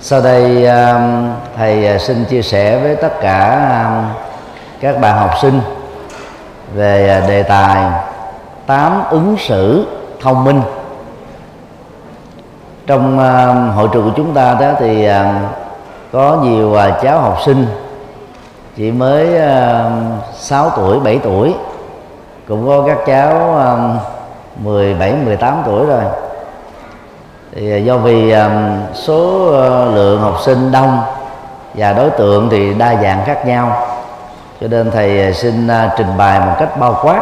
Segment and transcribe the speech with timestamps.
[0.00, 4.04] sau đây um, thầy à, xin chia sẻ với tất cả um,
[4.80, 5.60] các bạn học sinh
[6.74, 7.92] về à, đề tài
[8.66, 9.86] tám ứng xử
[10.20, 10.62] thông minh.
[12.86, 15.08] Trong um, hội trường của chúng ta đó thì
[16.12, 17.66] có nhiều à, cháu học sinh
[18.76, 19.28] chỉ mới
[20.34, 21.54] 6 tuổi 7 tuổi.
[22.48, 23.60] Cũng có các cháu
[24.56, 26.02] 17 18 tuổi rồi
[27.56, 28.50] thì à, do vì à,
[28.94, 31.00] số ờ, lượng học sinh đông
[31.74, 33.86] và đối tượng thì đa dạng khác nhau,
[34.60, 37.20] cho nên thầy à, xin trình bày một cách bao quát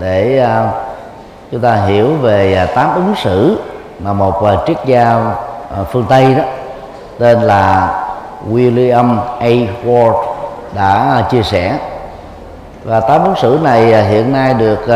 [0.00, 0.46] để
[1.52, 3.58] chúng ta hiểu về tám ứng xử
[3.98, 5.34] mà một triết gia
[5.90, 6.42] phương Tây đó,
[7.18, 7.94] tên là
[8.50, 9.48] William A.
[9.84, 10.24] Ward
[10.74, 11.78] đã chia sẻ
[12.84, 14.86] và tám ứng xử này hiện nay được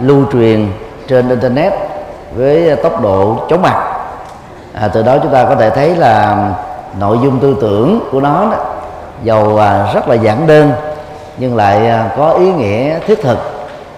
[0.00, 0.72] lưu truyền
[1.08, 1.87] trên internet
[2.36, 3.76] với tốc độ chóng mặt.
[4.74, 6.36] À, từ đó chúng ta có thể thấy là
[6.98, 8.56] nội dung tư tưởng của nó đó,
[9.22, 10.72] dầu à, rất là giản đơn
[11.38, 13.38] nhưng lại à, có ý nghĩa thiết thực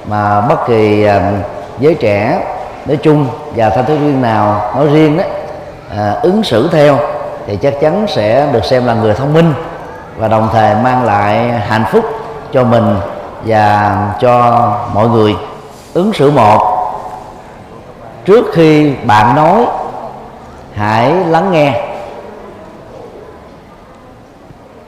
[0.07, 1.33] mà bất kỳ à,
[1.79, 2.43] giới trẻ
[2.87, 5.25] nói chung và thanh thiếu niên nào nói riêng đó
[5.97, 6.99] à, ứng xử theo
[7.47, 9.55] thì chắc chắn sẽ được xem là người thông minh
[10.17, 12.05] và đồng thời mang lại hạnh phúc
[12.53, 12.97] cho mình
[13.45, 14.63] và cho
[14.95, 15.37] mọi người.
[15.95, 16.80] Ứng xử một
[18.25, 19.67] trước khi bạn nói
[20.75, 21.83] hãy lắng nghe.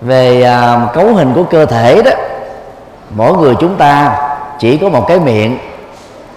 [0.01, 2.11] Về à, cấu hình của cơ thể đó
[3.11, 4.19] mỗi người chúng ta
[4.59, 5.59] chỉ có một cái miệng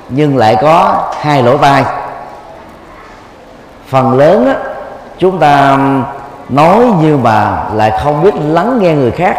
[0.09, 1.83] nhưng lại có hai lỗ tai.
[3.87, 4.53] Phần lớn đó,
[5.17, 5.77] chúng ta
[6.49, 9.37] nói nhưng mà lại không biết lắng nghe người khác.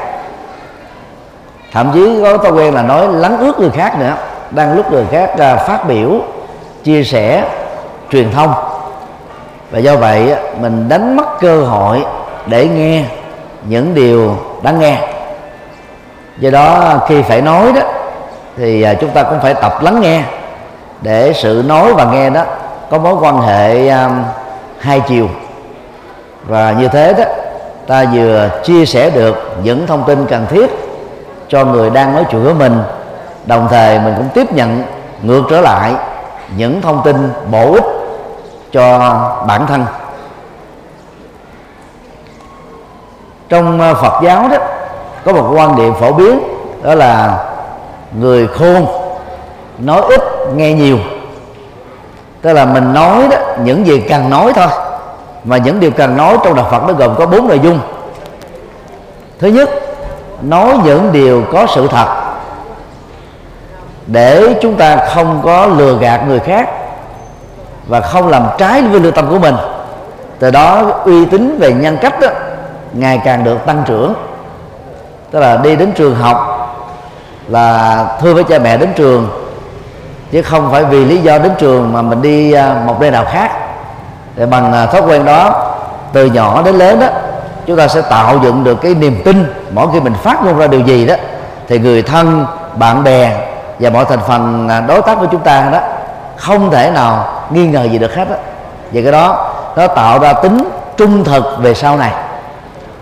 [1.72, 4.14] Thậm chí có thói quen là nói lắng ướt người khác nữa.
[4.50, 6.20] Đang lúc người khác à, phát biểu
[6.86, 7.44] chia sẻ
[8.12, 8.54] truyền thông.
[9.70, 12.04] Và do vậy mình đánh mất cơ hội
[12.46, 13.04] để nghe
[13.64, 14.98] những điều đáng nghe.
[16.38, 17.80] Do đó khi phải nói đó
[18.56, 20.22] thì à, chúng ta cũng phải tập lắng nghe
[21.00, 22.44] để sự nói và nghe đó
[22.90, 24.22] có mối quan hệ um,
[24.78, 25.28] hai chiều.
[26.44, 27.24] Và như thế đó
[27.86, 30.70] ta vừa chia sẻ được những thông tin cần thiết
[31.48, 32.82] cho người đang nói chuyện với mình
[33.46, 34.82] đồng thời mình cũng tiếp nhận
[35.22, 35.92] ngược trở lại
[36.56, 37.84] những thông tin bổ ích
[38.72, 38.98] cho
[39.48, 39.84] bản thân.
[43.48, 44.56] Trong ờ, Phật giáo đó,
[45.24, 46.40] có một quan điểm phổ biến,
[46.82, 47.44] đó là
[48.20, 48.86] người khôn
[49.78, 50.20] nói ít,
[50.54, 50.98] nghe nhiều.
[52.42, 54.68] Tức là mình nói đó, những gì cần nói thôi,
[55.44, 57.80] mà những điều cần nói trong đạo Phật nó gồm có bốn nội dung.
[59.38, 59.70] Thứ nhất,
[60.42, 62.15] nói những điều có sự thật
[64.06, 66.68] để chúng ta không có lừa gạt người khác
[67.86, 69.54] và không làm trái với lương tâm của mình.
[70.38, 72.28] Từ đó uy tín về nhân cách đó,
[72.92, 74.14] ngày càng được tăng trưởng.
[75.30, 76.52] Tức là đi đến trường học
[77.48, 79.28] là thưa với cha mẹ đến trường
[80.32, 83.24] chứ không phải vì lý do đến trường mà mình đi à, một nơi nào
[83.24, 83.50] khác.
[84.36, 85.72] Để bằng à, thói quen đó
[86.12, 87.06] từ nhỏ đến lớn đó
[87.66, 90.66] chúng ta sẽ tạo dựng được cái niềm tin mỗi khi mình phát ngôn ra
[90.66, 91.14] điều gì đó
[91.68, 93.45] thì người thân bạn bè
[93.78, 95.80] và mọi thành phần à, đối tác của chúng ta đó
[96.36, 98.36] không thể nào nghi ngờ gì được hết đó.
[98.92, 102.12] và cái đó nó tạo ra tính trung thực về sau này.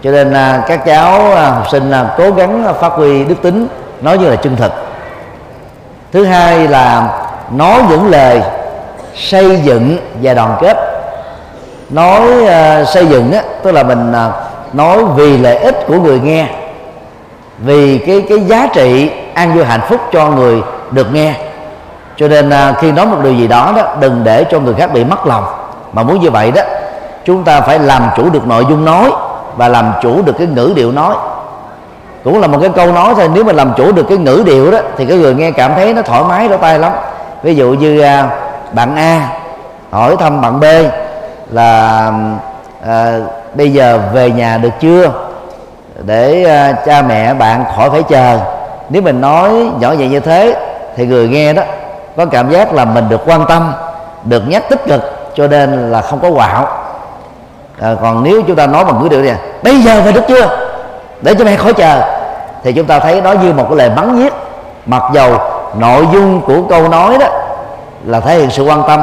[0.02, 3.68] Cho nên à, các cháu à, học sinh cố gắng phát huy đức tính
[4.00, 4.72] nói như là chân thực.
[6.12, 7.08] Thứ hai là
[7.50, 8.42] nói những lời
[9.14, 10.94] xây dựng và đoàn kết.
[11.90, 16.20] Nói uh, xây dựng á tức là mình uh, nói vì lợi ích của người
[16.20, 16.46] nghe
[17.58, 21.34] vì cái cái giá trị an vui hạnh phúc cho người được nghe.
[22.16, 24.92] Cho nên à, khi nói một điều gì đó đó đừng để cho người khác
[24.92, 25.44] bị mất lòng.
[25.92, 26.62] Mà muốn như vậy đó
[27.24, 29.10] chúng ta phải làm chủ được nội dung nói
[29.56, 31.14] và làm chủ được cái ngữ điệu nói.
[32.24, 34.70] Cũng là một cái câu nói thôi nếu mà làm chủ được cái ngữ điệu
[34.70, 36.92] đó thì cái người nghe cảm thấy nó thoải mái lỗ tai lắm.
[37.42, 38.28] Ví dụ như à,
[38.72, 39.28] bạn A
[39.90, 40.64] hỏi thăm bạn B
[41.50, 42.10] là
[42.86, 43.18] à,
[43.54, 45.10] bây giờ về nhà được chưa?
[46.02, 48.38] Để à, cha mẹ bạn khỏi phải chờ
[48.88, 50.56] nếu mình nói nhỏ nhẹ như thế
[50.96, 51.62] thì người nghe đó
[52.16, 53.72] có cảm giác là mình được quan tâm
[54.25, 55.02] được nhắc tích cực
[55.34, 56.66] cho nên là không có quạo.
[57.81, 60.56] À, còn nếu chúng ta nói bằng ngữ điệu này bây giờ về được chưa?
[61.22, 62.00] Để cho mẹ khỏi chờ.
[62.62, 64.32] Thì chúng ta thấy nó như một cái lời bắn giết
[64.87, 65.30] mặc dầu
[65.78, 67.26] nội dung của câu nói đó
[68.04, 69.00] là thể hiện sự quan tâm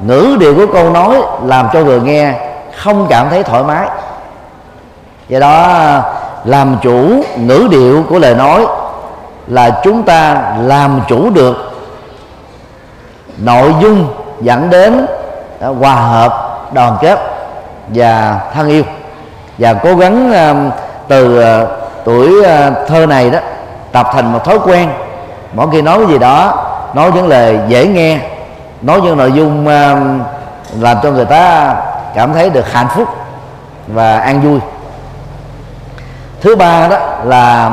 [0.00, 2.32] ngữ điệu của câu nói làm cho người nghe
[2.76, 3.88] không cảm thấy thoải mái.
[5.28, 5.68] Do đó
[6.44, 8.66] làm chủ ngữ điệu của lời nói
[9.48, 11.56] là chúng ta làm chủ được.
[13.38, 14.06] Nội dung
[14.40, 15.06] dẫn đến
[15.60, 17.18] à, hòa hợp, đoàn kết
[17.88, 18.82] và thân yêu.
[19.58, 20.54] Và cố gắng à,
[21.08, 21.66] từ à,
[22.04, 22.44] tuổi
[22.88, 23.38] thơ này đó,
[23.92, 24.88] tập thành một thói quen.
[25.52, 26.64] Mỗi khi nói cái gì đó,
[26.94, 28.18] nói những lời dễ nghe,
[28.82, 29.66] nói những nội dung
[30.80, 31.74] làm cho người ta
[32.14, 33.08] cảm thấy được hạnh phúc
[33.86, 34.60] và an vui.
[36.40, 37.72] Thứ ba đó là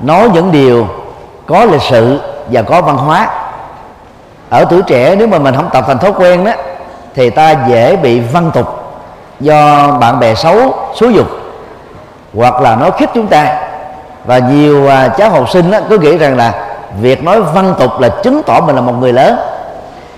[0.00, 0.86] nói những điều
[1.50, 2.20] có lịch sự
[2.50, 3.28] và có văn hóa.
[4.50, 6.52] Ở tuổi trẻ nếu mà mình không tập thành thói quen đó
[7.14, 8.66] thì ta dễ bị văn tục
[9.40, 11.26] do bạn bè xấu xúi dục
[12.34, 13.54] hoặc là nói khích chúng ta.
[14.24, 16.54] Và nhiều à, cháu học sinh đó, cứ nghĩ rằng là
[17.00, 19.36] việc nói văn tục là chứng tỏ mình là một người lớn.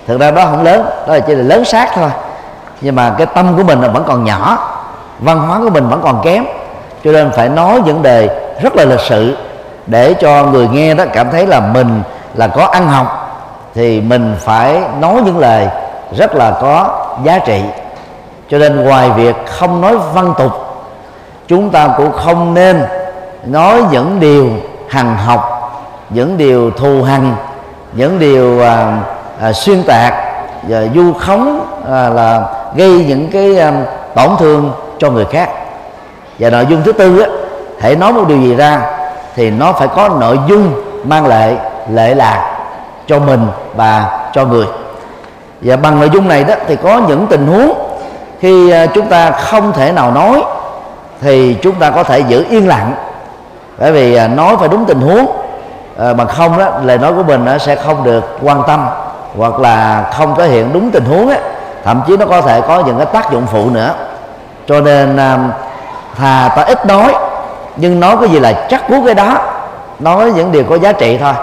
[0.07, 2.09] Thực ra đó không lớn đó là chỉ là lớn xác thôi.
[2.81, 4.69] Nhưng mà cái tâm của mình là vẫn còn nhỏ
[5.19, 6.45] văn hóa của mình vẫn còn kém
[7.03, 8.29] cho nên phải nói những đề
[8.61, 9.37] rất là lịch sự
[9.87, 12.01] để cho người nghe đó cảm thấy là mình
[12.35, 13.19] là có ăn học
[13.75, 15.67] thì mình phải nói những lời
[16.17, 17.61] rất là có giá trị.
[18.49, 20.51] Cho nên ngoài việc không nói văn tục
[21.47, 22.85] chúng ta cũng không nên
[23.45, 24.49] nói những điều
[24.89, 25.49] hằng học
[26.09, 27.35] những điều thù hằn
[27.93, 28.97] những điều à,
[29.41, 30.13] à, xuyên tạc
[30.63, 32.43] và du khống à, là
[32.75, 33.73] gây những cái à,
[34.15, 35.49] tổn thương cho người khác.
[36.39, 37.27] Và nội dung thứ tư á
[37.79, 38.92] hãy nói một điều gì ra
[39.35, 41.55] thì nó phải có nội dung mang lệ
[41.89, 42.57] lệ lạc
[43.07, 44.65] cho mình và cho người.
[45.61, 47.73] Và bằng nội dung này đó thì có những tình huống
[48.39, 50.43] khi à, chúng ta không thể nào nói
[51.21, 52.93] thì chúng ta có thể giữ yên lặng.
[53.77, 55.25] Bởi vì à, nói phải đúng tình huống
[55.99, 58.85] à, bằng không đó lời nói của mình nó sẽ không được quan tâm
[59.37, 61.33] hoặc là không thể hiện đúng tình huống
[61.83, 63.93] thậm chí nó có thể có những cái tác dụng phụ nữa.
[64.67, 65.39] Cho nên à,
[66.15, 67.13] thà ta ít nói
[67.75, 69.37] nhưng nói cái gì là chắc cú cái đó,
[69.99, 71.33] nói những điều có giá trị thôi.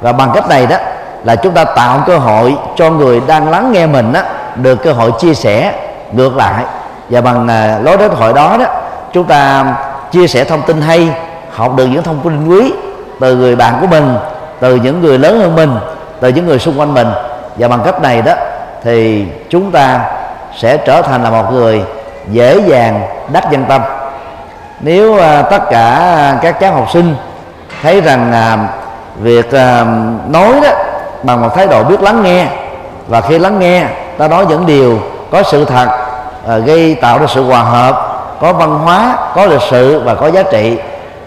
[0.00, 0.76] Và bằng cách này đó,
[1.24, 4.20] là chúng ta tạo cơ hội cho người đang lắng nghe mình đó
[4.54, 5.72] được cơ hội chia sẻ
[6.12, 6.64] ngược lại.
[7.08, 8.66] Và bằng à, lối đối thoại đó đó,
[9.12, 9.64] chúng ta
[10.12, 11.08] chia sẻ thông tin hay,
[11.52, 12.72] học được những thông tin quý
[13.20, 14.16] từ người bạn của mình,
[14.60, 15.76] từ những người lớn hơn mình,
[16.20, 17.08] từ những người xung quanh mình.
[17.56, 18.32] Và bằng cách này đó,
[18.84, 20.00] thì chúng ta
[20.56, 21.82] sẽ trở thành là một người
[22.28, 23.02] dễ dàng
[23.32, 23.82] đắc dân tâm
[24.80, 27.16] nếu à, tất cả các cháu học sinh
[27.82, 28.58] thấy rằng à,
[29.20, 29.84] việc à,
[30.28, 30.68] nói đó
[31.22, 32.46] bằng một thái độ biết lắng nghe
[33.08, 33.84] và khi lắng nghe
[34.18, 34.98] ta nói những điều
[35.30, 35.88] có sự thật
[36.48, 40.26] à, gây tạo ra sự hòa hợp có văn hóa có lịch sự và có
[40.26, 40.78] giá trị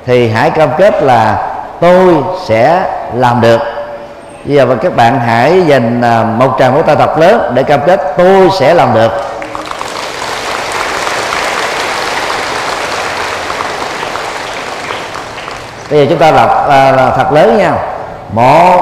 [0.06, 1.38] thì hãy cam kết là
[1.80, 2.16] tôi
[2.46, 2.84] sẽ
[3.14, 3.62] làm được.
[4.46, 7.64] Bây giờ và các bạn hãy dành à, một tràng vỗ tay thật lớn để
[7.64, 9.12] cam kết tôi sẽ làm được.
[15.92, 17.74] Bây giờ chúng ta đọc à, là thật lớn nha.
[18.34, 18.82] Một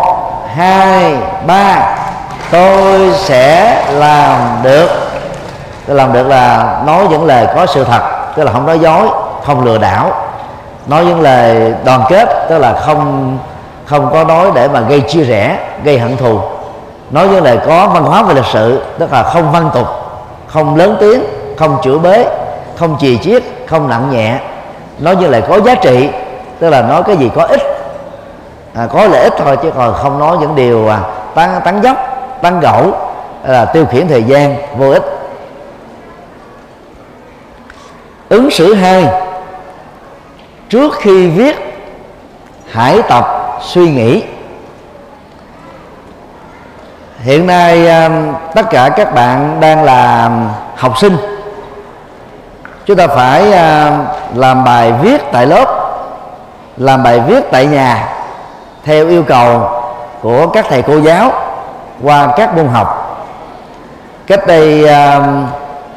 [0.55, 1.15] hai
[1.47, 1.97] ba.
[2.51, 4.89] Tôi sẽ làm được.
[5.87, 8.01] Tôi làm được là nói những lời có sự thật
[8.35, 9.07] tức là không nói dối
[9.45, 10.11] không lừa đảo.
[10.87, 13.37] Nói những lời đoàn kết tức là không
[13.85, 16.39] không có nói để mà gây chia rẽ gây hận thù.
[17.11, 19.87] Nói những lời có văn hóa về lịch sự tức là không văn tục
[20.47, 21.23] không lớn tiếng
[21.57, 22.25] không chửi bới
[22.75, 24.37] không chì chiết không nặng nhẹ.
[24.99, 26.09] Nói như lời có giá trị
[26.59, 27.61] tức là nói cái gì có ích.
[28.73, 30.99] À, có lợi ích thôi chứ còn không nói những điều à,
[31.35, 31.97] tăng tăng dốc
[32.41, 32.93] tăng gẫu
[33.43, 35.03] là tiêu khiển thời gian vô ích.
[38.29, 39.05] Ứng xử hai.
[40.69, 41.55] Trước khi viết
[42.71, 44.23] hãy tập suy nghĩ.
[47.19, 48.09] Hiện nay à,
[48.55, 50.31] tất cả các bạn đang là
[50.75, 51.17] học sinh.
[52.85, 53.97] Chúng ta phải à,
[54.35, 55.84] làm bài viết tại lớp
[56.77, 58.09] làm bài viết tại nhà
[58.83, 59.69] theo yêu cầu
[60.21, 61.31] của các thầy cô giáo
[62.03, 63.01] qua các môn học.
[64.27, 65.47] Cách đây um,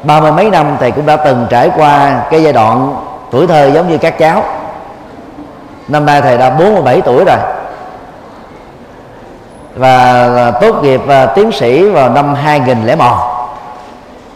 [0.03, 2.95] ba mươi mấy năm thầy cũng đã từng trải qua cái giai đoạn
[3.31, 4.43] tuổi thơ giống như các cháu.
[5.87, 7.37] Năm nay thầy đã 47 tuổi rồi.
[9.75, 13.05] Và à, tốt nghiệp và tiến sĩ vào năm 2001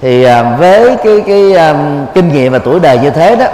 [0.01, 3.45] thì à, với cái cái um, kinh nghiệm và tuổi đời như thế đó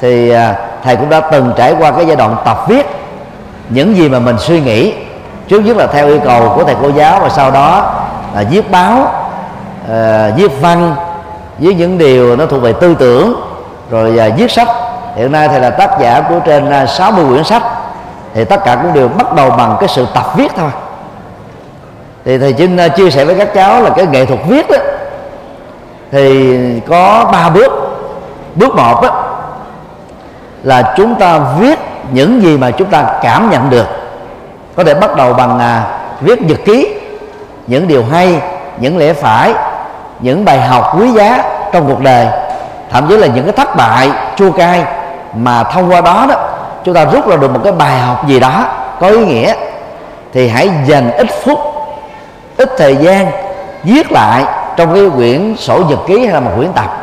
[0.00, 2.86] thì uh, thầy cũng đã từng trải qua cái giai đoạn tập viết
[3.68, 4.94] những gì mà mình suy nghĩ.
[5.48, 7.94] Trước nhất là theo yêu cầu của thầy cô giáo và sau đó
[8.34, 9.12] là viết báo
[9.84, 10.94] uh, viết văn
[11.58, 13.40] viết những điều nó thuộc về tư tưởng
[13.90, 14.68] rồi uh, viết sách.
[15.16, 17.62] Hiện nay thầy là tác giả của trên à, 60 quyển sách.
[18.34, 20.70] Thì tất cả cũng đều bắt đầu bằng cái sự tập viết thôi.
[22.24, 24.76] Thì thầy chính à, chia sẻ với các cháu là cái nghệ thuật viết đó
[26.12, 27.72] thì có ba bước.
[28.54, 29.29] Bước một đó,
[30.62, 31.78] là chúng ta viết
[32.12, 33.86] những gì mà chúng ta cảm nhận được.
[34.76, 35.82] Có thể bắt đầu bằng à,
[36.20, 36.94] viết nhật ký
[37.66, 38.40] những điều hay
[38.78, 39.54] những lẽ phải
[40.20, 42.26] những bài học quý giá trong cuộc đời
[42.90, 44.84] thậm chí là những cái thất bại chua cay
[45.34, 46.34] mà thông qua đó đó
[46.84, 48.64] chúng ta rút ra được một cái bài học gì đó
[49.00, 49.54] có ý nghĩa.
[50.32, 51.58] Thì hãy dành ít phút
[52.56, 53.26] ít thời gian
[53.82, 54.44] viết lại
[54.76, 56.96] trong cái quyển sổ nhật ký hay là một quyển tập.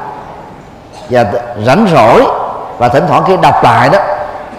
[1.10, 1.26] Và
[1.66, 2.26] rảnh rỗi
[2.78, 4.00] và thỉnh thoảng khi đọc lại đó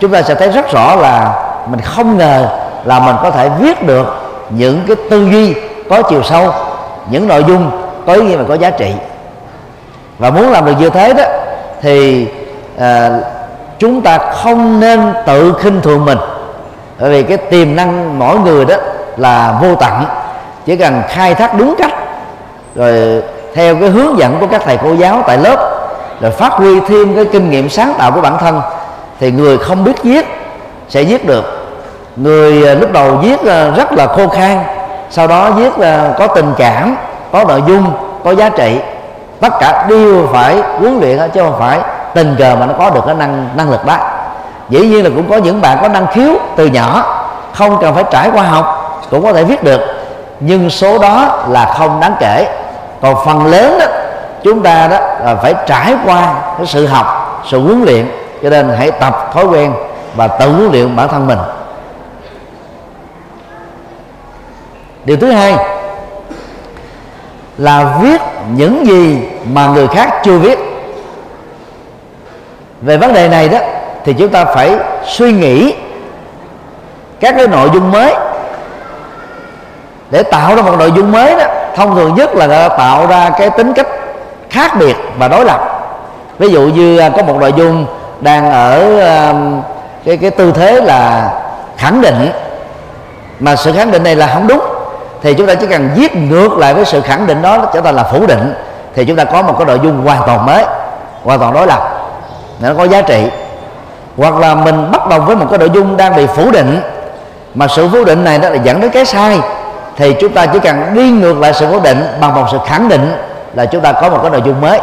[0.00, 2.48] chúng ta sẽ thấy rất rõ là mình không ngờ
[2.84, 4.06] là mình có thể viết được
[4.50, 5.54] những cái tư duy
[5.90, 6.52] có chiều sâu
[7.10, 7.70] những nội dung
[8.06, 8.92] có ý nghĩa và có giá trị.
[10.18, 11.24] Và muốn làm được như thế đó
[11.82, 12.28] thì
[12.78, 13.10] à,
[13.78, 16.18] chúng ta không nên tự khinh thường mình.
[17.00, 18.74] Bởi vì cái tiềm năng mỗi người đó
[19.16, 20.04] là vô tận
[20.66, 21.92] chỉ cần khai thác đúng cách
[22.74, 23.22] rồi
[23.54, 25.77] theo cái hướng dẫn của các thầy cô giáo tại lớp
[26.20, 28.60] rồi phát huy thêm cái kinh nghiệm sáng tạo của bản thân,
[29.20, 30.26] thì người không biết viết
[30.88, 31.44] sẽ viết được.
[32.16, 34.58] Người à, lúc đầu viết à, rất là khô khan,
[35.10, 36.96] sau đó viết là có tình cảm,
[37.32, 37.92] có nội dung,
[38.24, 38.78] có giá trị.
[39.40, 41.78] Tất cả đều phải huấn luyện chứ không phải
[42.14, 43.96] tình cờ mà nó có được cái năng năng lực đó.
[44.68, 47.04] Dĩ nhiên là cũng có những bạn có năng khiếu từ nhỏ,
[47.52, 49.80] không cần phải trải qua học, cũng có thể viết được.
[50.40, 52.46] Nhưng số đó là không đáng kể.
[53.02, 53.86] Còn phần lớn đó
[54.44, 58.06] chúng ta đó là phải trải qua cái sự học, sự huấn luyện.
[58.42, 59.72] Cho nên hãy tập thói quen
[60.16, 61.38] và tự huấn luyện bản thân mình.
[65.04, 65.56] Điều thứ hai
[67.58, 68.20] là viết
[68.54, 69.18] những gì
[69.52, 70.58] mà người khác chưa viết.
[72.82, 73.58] Về vấn đề này đó,
[74.04, 74.76] thì chúng ta phải
[75.06, 75.74] suy nghĩ
[77.20, 78.14] các cái nội dung mới.
[80.10, 81.44] Để tạo ra một nội dung mới đó,
[81.76, 83.86] thông thường nhất là tạo ra cái tính cách
[84.50, 85.60] khác biệt và đối lập.
[86.38, 87.86] Ví dụ như à, có một nội dung
[88.20, 89.34] đang ở à,
[90.04, 91.30] cái cái tư thế là
[91.76, 92.30] khẳng định,
[93.40, 94.60] mà sự khẳng định này là không đúng,
[95.22, 97.94] thì chúng ta chỉ cần viết ngược lại với sự khẳng định đó trở thành
[97.94, 98.54] là phủ định,
[98.94, 100.64] thì chúng ta có một cái nội dung hoàn toàn mới,
[101.24, 102.10] hoàn toàn đối lập.
[102.60, 103.26] Nó có giá trị.
[104.16, 106.80] Hoặc là mình bắt đầu với một cái nội dung đang bị phủ định,
[107.54, 109.40] mà sự phủ định này nó là dẫn đến cái sai,
[109.96, 112.88] thì chúng ta chỉ cần đi ngược lại sự phủ định bằng một sự khẳng
[112.88, 113.12] định
[113.58, 114.80] là chúng ta có một cái nội dung mới.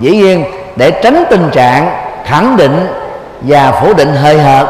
[0.00, 0.44] Dĩ nhiên,
[0.76, 1.90] để tránh tình trạng
[2.24, 2.86] khẳng định
[3.40, 4.66] và phủ định hơi hợt,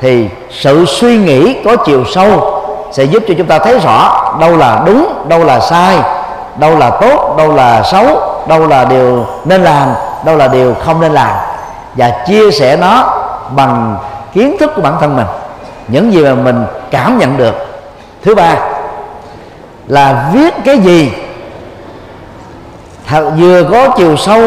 [0.00, 2.62] thì sự suy nghĩ có chiều sâu
[2.92, 5.96] sẽ giúp cho chúng ta thấy rõ đâu là đúng, đâu là sai,
[6.56, 8.06] đâu là tốt, đâu là xấu,
[8.46, 9.88] đâu là điều nên làm,
[10.24, 11.36] đâu là điều không nên làm,
[11.94, 13.14] và chia sẻ nó
[13.56, 13.96] bằng
[14.34, 15.26] kiến thức của bản thân mình.
[15.88, 17.54] Những gì mà mình cảm nhận được.
[18.24, 18.54] Thứ ba
[19.86, 21.12] là viết cái gì
[23.06, 24.40] thật vừa có chiều sâu,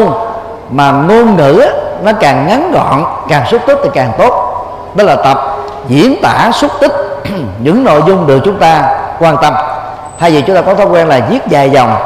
[0.70, 1.66] mà ngôn ngữ
[2.02, 4.46] nó càng ngắn gọn, càng xúc tích thì càng tốt.
[4.94, 5.38] Đó là tập
[5.88, 6.92] diễn tả xúc tích.
[7.62, 9.54] Những nội dung được chúng ta quan tâm.
[10.18, 11.96] Thay vì chúng ta có thói quen là viết dài dòng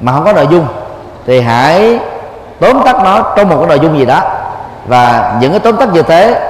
[0.00, 0.66] mà không có nội dung,
[1.26, 1.98] thì hãy
[2.60, 4.20] tóm tắt nó trong một cái nội dung gì đó.
[4.86, 6.40] Và những cái tóm tắt như thế,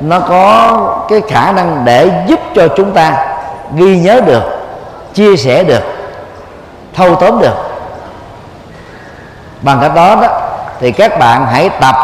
[0.00, 0.78] nó có
[1.08, 3.26] cái khả năng để giúp cho chúng ta
[3.74, 4.42] ghi nhớ được,
[5.14, 5.82] chia sẻ được,
[6.94, 7.71] thâu tóm được
[9.62, 10.28] bằng cách đó đó
[10.80, 11.96] thì các bạn hãy tập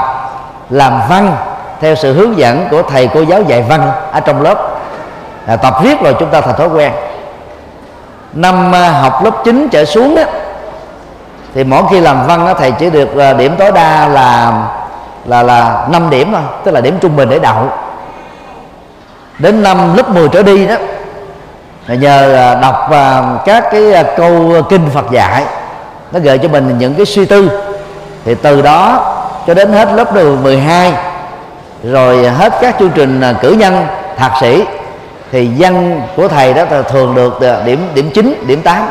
[0.71, 1.37] làm văn
[1.81, 4.69] theo sự hướng dẫn của thầy cô giáo dạy văn ở trong lớp.
[5.47, 6.93] Là tập viết rồi chúng ta thành thói quen.
[8.33, 10.23] Năm à, học lớp 9 trở xuống đó
[11.55, 14.53] thì mỗi khi làm văn đó, thầy chỉ được à, điểm tối đa là
[15.25, 17.69] là là 5 điểm thôi tức là điểm trung bình để đậu.
[19.38, 20.75] Đến năm lớp 10 trở đi đó
[21.87, 25.45] là nhờ à, đọc à, các cái à, câu kinh Phật dạy
[26.12, 27.50] nó gợi cho mình những cái suy tư.
[28.25, 29.15] Thì từ đó
[29.47, 30.93] cho đến hết lớp 12
[31.83, 33.87] rồi hết các chương trình à, cử nhân
[34.17, 34.65] thạc sĩ
[35.33, 38.88] thì văn của thầy đó thường được à, điểm điểm 9, điểm 8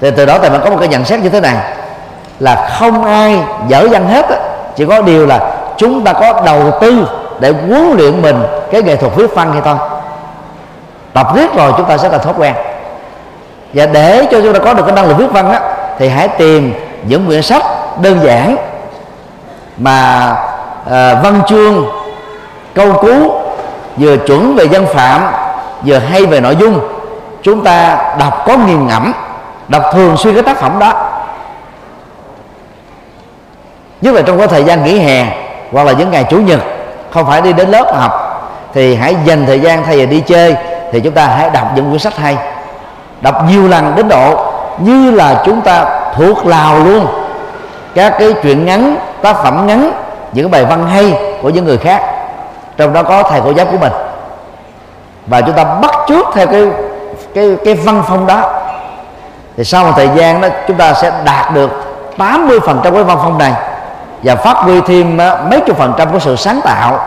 [0.00, 1.56] thì từ đó thầy mình có một cái nhận xét như thế này
[2.40, 4.36] là không ai dở văn hết á.
[4.76, 7.08] chỉ có điều là chúng ta có đầu tư
[7.40, 9.76] để huấn luyện mình cái nghệ thuật viết văn hay thôi.
[11.12, 12.54] Tập viết rồi chúng ta sẽ là thói quen
[13.72, 15.60] và để cho chúng ta có được cái năng lực viết văn á
[15.98, 17.62] thì hãy tìm những quyển sách
[18.02, 18.56] đơn giản
[19.76, 20.26] mà
[20.90, 21.86] à, văn chương
[22.74, 23.42] câu cú
[23.96, 25.22] vừa chuẩn về dân phạm
[25.86, 26.80] vừa hay về nội dung.
[27.42, 29.12] Chúng ta đọc có nghiền ngẫm
[29.68, 30.92] đọc thường xuyên cái tác phẩm đó.
[34.00, 35.26] Nhất là trong cái thời gian nghỉ hè
[35.72, 36.60] hoặc là những ngày chủ nhật
[37.10, 38.28] không phải đi đến lớp học
[38.74, 40.56] thì hãy dành thời gian thay vì đi chơi
[40.92, 42.36] thì chúng ta hãy đọc những quyển sách hay
[43.22, 45.84] đọc nhiều lần đến độ như là chúng ta
[46.16, 47.06] thuộc lào luôn.
[47.94, 49.92] Các cái chuyện ngắn, tác phẩm ngắn,
[50.32, 52.02] những bài văn hay của những người khác,
[52.76, 53.92] trong đó có thầy cô giáo của mình.
[55.26, 56.66] Và chúng ta bắt chước theo cái
[57.34, 58.42] cái cái văn phong đó.
[59.56, 61.70] Thì sau một thời gian đó, chúng ta sẽ đạt được
[62.18, 63.52] 80 phần trăm cái văn phong này.
[64.22, 67.00] Và phát huy thêm ờ, mấy chục phần trăm của sự sáng tạo.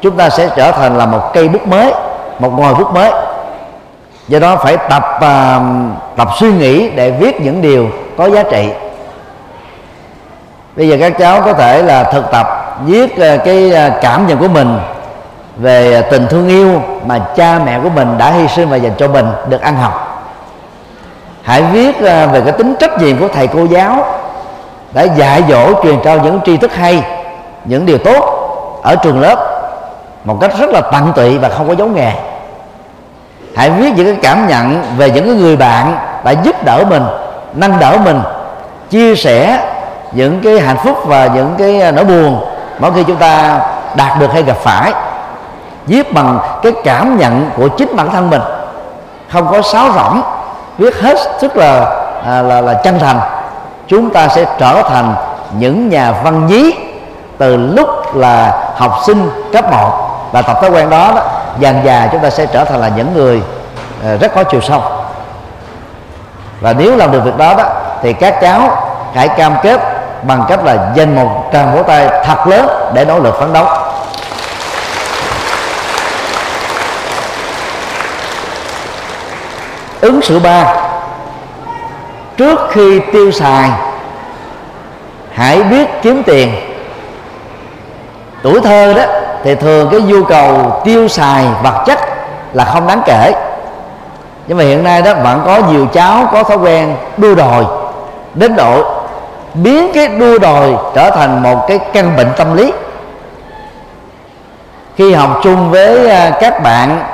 [0.00, 1.94] Chúng ta sẽ trở thành là một cây bút mới,
[2.38, 3.10] một ngòi bút mới
[4.28, 5.62] do đó phải tập uh,
[6.16, 8.70] tập suy nghĩ để viết những điều có giá trị.
[10.76, 14.38] Bây giờ các cháu có thể là thực tập viết uh, cái uh, cảm nhận
[14.38, 14.78] của mình
[15.56, 19.08] về tình thương yêu mà cha mẹ của mình đã hy sinh và dành cho
[19.08, 20.10] mình được ăn học.
[21.42, 24.06] Hãy viết về cái tính trách nhiệm của thầy cô giáo
[24.92, 27.04] đã dạy dỗ truyền trao những tri thức hay
[27.64, 28.40] những điều tốt
[28.82, 29.50] ở trường lớp
[30.24, 32.12] một cách rất là tận tụy và không có dấu nghề
[33.56, 37.02] hãy viết những cái cảm nhận về những cái người bạn đã giúp đỡ mình
[37.54, 38.22] nâng đỡ mình
[38.90, 39.58] chia sẻ
[40.12, 42.44] những cái hạnh phúc và những cái nỗi buồn
[42.78, 43.60] mỗi khi chúng ta
[43.96, 44.92] đạt được hay gặp phải.
[45.86, 48.42] Viết bằng cái cảm nhận của chính bản thân mình.
[49.32, 50.22] Không có sáo rỗng
[50.78, 51.86] viết hết sức là
[52.26, 53.20] à, là là chân thành.
[53.88, 55.14] Chúng ta sẽ trở thành
[55.58, 56.74] những nhà văn nhí
[57.38, 59.90] từ lúc là học sinh cấp 1
[60.32, 61.22] và tập thói quen đó, đó
[61.58, 63.42] dần dà chúng ta sẽ trở thành là những người
[64.04, 64.82] ờ, rất có chiều sâu
[66.60, 67.64] và nếu làm được việc đó đó,
[68.02, 69.80] thì các cháu hãy cam kết
[70.22, 73.66] bằng cách là dành một tràng vỗ tay thật lớn để nỗ lực phấn đấu.
[80.00, 80.74] Ứng xử ba.
[82.36, 83.70] Trước khi tiêu xài,
[85.34, 86.54] hãy biết kiếm tiền.
[88.42, 89.02] Tuổi thơ đó
[89.44, 91.98] thì thường cái nhu cầu tiêu xài vật chất
[92.52, 93.32] là không đáng kể.
[94.46, 97.64] Nhưng mà hiện nay đó, vẫn có nhiều cháu có thói quen đua đòi,
[98.34, 98.84] đến độ
[99.54, 102.72] biến cái đua đòi trở thành một cái căn bệnh tâm lý.
[104.96, 107.04] Khi học chung với à, các bạn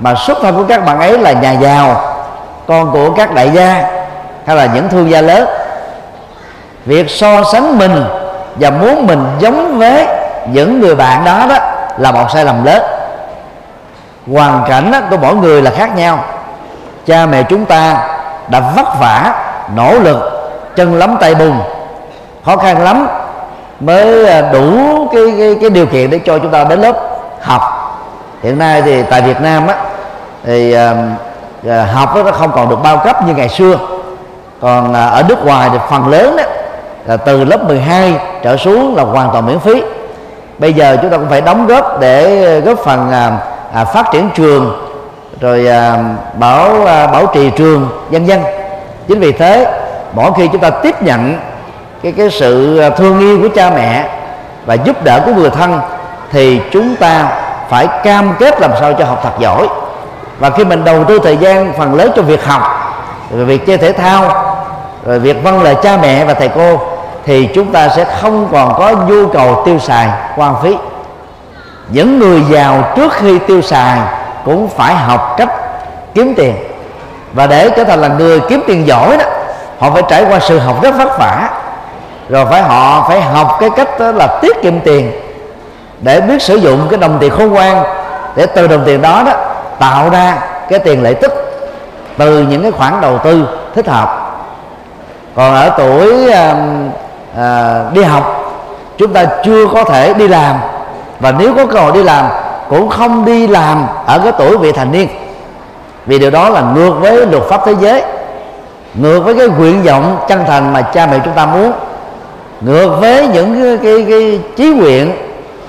[0.00, 2.14] mà xuất thân của các bạn ấy là nhà giàu,
[2.66, 3.90] con của các đại gia
[4.46, 5.48] hay là những thương gia lớn,
[6.86, 8.04] việc so sánh mình
[8.56, 10.06] và muốn mình giống với
[10.52, 11.56] những người bạn đó đó
[11.98, 12.82] là một sai lầm lớn.
[14.32, 16.24] Hoàn cảnh của mỗi người là khác nhau.
[17.06, 18.08] Cha mẹ chúng ta
[18.48, 19.34] đã vất vả
[19.76, 21.54] nỗ lực chân lắm tay bùn
[22.44, 23.08] khó khăn lắm
[23.80, 24.72] mới à, đủ
[25.12, 26.96] cái, cái, cái điều kiện để cho chúng ta đến lớp
[27.40, 27.62] học.
[28.42, 29.74] Hiện nay thì tại Việt Nam á
[30.44, 33.78] thì uh, học nó không còn được bao cấp như ngày xưa.
[34.60, 36.44] Còn uh, ở nước ngoài thì phần lớn đó
[37.06, 39.82] là từ lớp 12 trở xuống là hoàn toàn miễn phí
[40.58, 43.38] bây giờ chúng ta cũng phải đóng góp để góp phần à,
[43.74, 44.88] à, phát triển trường
[45.40, 48.40] rồi à, bảo à, bảo trì trường vân vân.
[49.08, 49.80] Chính vì thế
[50.12, 51.36] mỗi khi chúng ta tiếp nhận
[52.02, 54.08] cái cái sự à, thương yêu của cha mẹ
[54.66, 55.80] và giúp đỡ của người thân
[56.32, 57.28] thì chúng ta
[57.68, 59.68] phải cam kết làm sao cho học thật giỏi.
[60.38, 62.62] Và khi mình đầu tư thời gian phần lớn cho việc học
[63.36, 64.44] rồi việc chơi thể thao
[65.06, 66.80] rồi việc vâng lời cha mẹ và thầy cô
[67.28, 70.76] thì chúng ta sẽ không còn có nhu cầu tiêu xài hoang phí.
[71.88, 74.00] Những người giàu trước khi tiêu xài
[74.44, 75.48] cũng phải học cách
[76.14, 76.54] kiếm tiền.
[77.32, 79.24] Và để trở thành là người kiếm tiền giỏi đó,
[79.78, 81.50] họ phải trải qua sự học rất vất vả.
[82.28, 85.12] Rồi phải họ phải học cái cách đó là tiết kiệm tiền
[86.00, 87.82] để biết sử dụng cái đồng tiền khôn ngoan,
[88.36, 89.32] để từ đồng tiền đó đó
[89.78, 90.36] tạo ra
[90.68, 91.32] cái tiền lợi tức
[92.18, 94.24] từ những cái khoản đầu tư thích hợp.
[95.36, 96.32] Còn ở tuổi
[97.36, 98.54] à, đi học
[98.98, 100.56] chúng ta chưa có thể đi làm.
[101.20, 102.28] Và nếu có cơ hội đi làm
[102.68, 105.08] cũng không đi làm ở cái tuổi vị thành niên.
[106.06, 108.02] Vì điều đó là ngược với luật pháp thế giới
[108.94, 111.72] ngược với cái nguyện vọng chân thành mà cha mẹ chúng ta muốn
[112.60, 115.12] ngược với những cái, cái, cái chí nguyện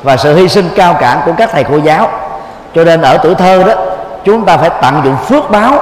[0.04, 2.10] và sự hy sinh cao cả của các thầy cô giáo.
[2.76, 3.74] Cho nên ở tuổi thơ đó
[4.26, 5.74] chúng ta phải tận dụng phước báo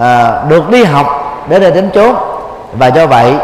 [0.00, 1.06] à, được đi học
[1.48, 2.14] để đến đến chốn.
[2.72, 3.34] Và do vậy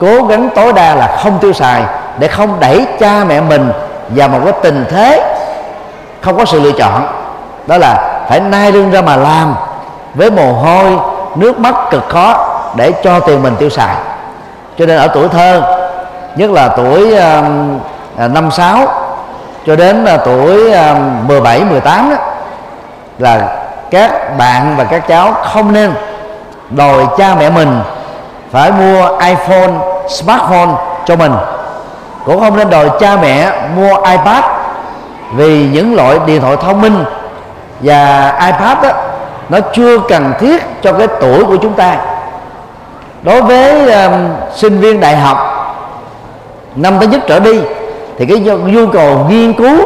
[0.00, 1.82] cố gắng tối đa là không tiêu xài
[2.18, 3.72] để không đẩy cha mẹ mình
[4.08, 5.36] vào một cái tình thế
[6.20, 7.06] không có sự lựa chọn.
[7.66, 9.54] Đó là phải nai lưng ra mà làm
[10.14, 10.98] với mồ hôi
[11.36, 13.94] nước mắt cực khó để cho tiền mình tiêu xài.
[14.78, 15.62] Cho nên ở tuổi thơ
[16.36, 18.78] nhất là tuổi uh, năm sáu
[19.66, 22.16] cho đến uh, tuổi uh, 17 18 đó,
[23.18, 23.56] là
[23.90, 25.92] các bạn và các cháu không nên
[26.70, 27.80] đòi cha mẹ mình
[28.52, 30.70] phải mua iPhone smartphone
[31.06, 31.32] cho mình.
[32.24, 34.44] Cũng không nên đòi cha mẹ mua ipad
[35.32, 37.04] vì những loại điện thoại thông minh
[37.80, 38.90] và ipad đó,
[39.48, 41.96] nó chưa cần thiết cho cái tuổi của chúng ta.
[43.22, 44.12] Đối với um,
[44.54, 45.38] sinh viên đại học
[46.76, 47.60] năm tới nhất trở đi
[48.18, 49.76] thì cái nhu cầu nghiên cứu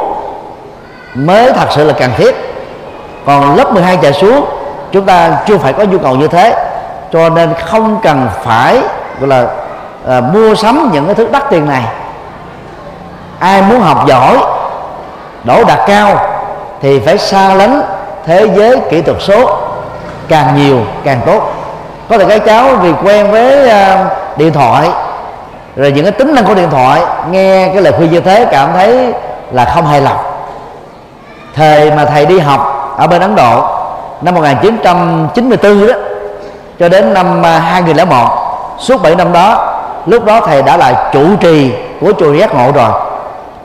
[1.15, 2.35] mới thật sự là cần thiết.
[3.27, 4.45] Còn lớp 12 trở xuống
[4.93, 6.71] chúng ta chưa phải có nhu cầu như thế
[7.13, 8.79] cho nên không cần phải
[9.21, 9.47] gọi là
[10.09, 11.83] à, mua sắm những cái thứ đắt tiền này.
[13.39, 14.37] Ai muốn học giỏi
[15.45, 16.19] đổ đạt cao
[16.83, 17.83] thì phải xa lánh
[18.27, 19.59] thế giới kỹ thuật số
[20.29, 21.53] càng nhiều càng tốt.
[22.11, 24.89] Có thể các cháu vì quen với uh, điện thoại
[25.77, 28.71] rồi những cái tính năng của điện thoại nghe cái lời khuyên như thế cảm
[28.73, 29.13] thấy
[29.51, 30.19] là không hài lòng.
[31.55, 33.69] Thời mà thầy đi học ở bên Ấn Độ
[34.23, 35.95] năm 1994 đó
[36.79, 38.29] cho đến năm ờ, 2001
[38.79, 39.74] suốt 7 năm đó
[40.07, 42.91] lúc đó thầy đã là chủ trì của chùa giác ngộ rồi.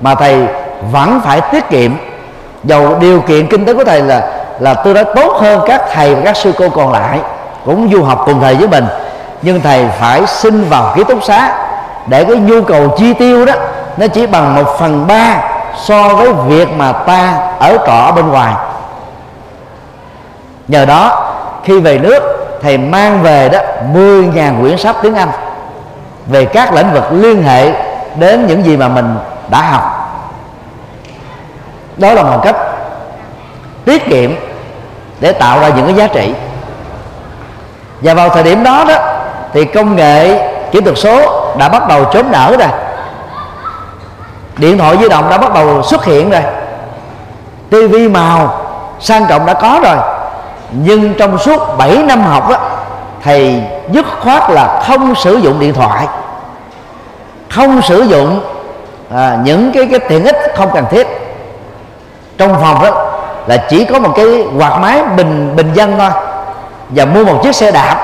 [0.02, 0.48] Mà thầy
[0.92, 1.92] vẫn phải tiết kiệm.
[2.64, 4.22] Dầu điều kiện kinh tế của thầy là
[4.60, 7.20] là tôi đã tốt hơn các thầy và các sư cô còn lại,
[7.66, 8.86] cũng du học cùng thầy với mình.
[9.42, 11.52] Nhưng thầy phải xin vào ký túc xá
[12.08, 13.54] để cái nhu cầu chi tiêu đó,
[13.98, 15.38] nó chỉ bằng một phần ba
[15.78, 18.54] so với việc mà ta ở trọ bên ngoài.
[20.68, 21.32] Nhờ đó,
[21.64, 22.20] khi về nước,
[22.62, 23.60] thầy mang về đó
[23.94, 25.30] 10.000 quyển sách tiếng Anh
[26.30, 27.74] về các lĩnh vực liên hệ
[28.16, 29.18] đến những gì mà mình
[29.50, 29.84] đã học.
[31.98, 32.56] Đó là một cách
[33.86, 34.36] tiết kiệm
[35.20, 36.34] để tạo ra những cái giá trị.
[38.02, 38.96] Và vào thời điểm đó đó,
[39.54, 42.70] thì công nghệ kỹ thuật số đã bắt đầu chớm nở rồi.
[44.58, 46.42] Điện thoại di động đã bắt đầu xuất hiện rồi.
[47.70, 48.62] Tivi màu
[49.00, 49.98] sang trọng đã có rồi.
[50.72, 52.58] Nhưng trong suốt 7 năm học đó
[53.24, 56.08] thầy dứt khoát là không sử dụng điện thoại.
[57.50, 58.42] Không sử dụng
[59.16, 61.08] à, những cái cái tiện ích không cần thiết.
[62.38, 62.92] Trong phòng đó
[63.48, 66.10] là chỉ có một cái quạt máy bình bình dân thôi.
[66.90, 67.96] Và mua một chiếc xe đạp.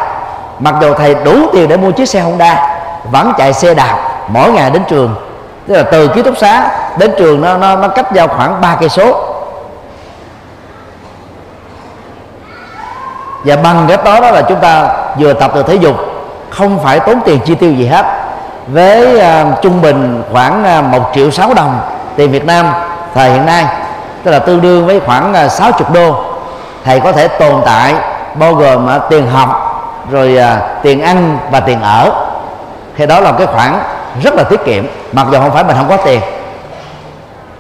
[0.59, 2.79] Mặc dù thầy đủ tiền để mua chiếc xe Honda
[3.11, 3.97] vẫn chạy xe đạp
[4.27, 5.15] mỗi ngày đến trường.
[5.67, 8.75] Tức là từ ký túc xá đến trường nó nó, nó cách nhau khoảng ba
[8.79, 9.34] cây số.
[13.45, 15.95] Và bằng cái đó đó là chúng ta vừa tập được thể dục
[16.49, 18.05] không phải tốn tiền chi tiêu gì hết.
[18.67, 21.79] Với uh, trung bình khoảng à, uh, 1 triệu 6 đồng
[22.15, 22.73] tiền Việt Nam
[23.13, 23.65] thời hiện nay
[24.23, 26.15] tức là tương đương với khoảng à, uh, 60 đô
[26.83, 27.93] thầy có thể tồn tại
[28.35, 29.61] bao gồm uh, tiền học
[30.11, 32.11] rồi uh, tiền ăn và tiền ở.
[32.97, 33.79] Thì đó là cái khoản
[34.23, 36.21] rất là tiết kiệm mặc dù không phải mình không có tiền.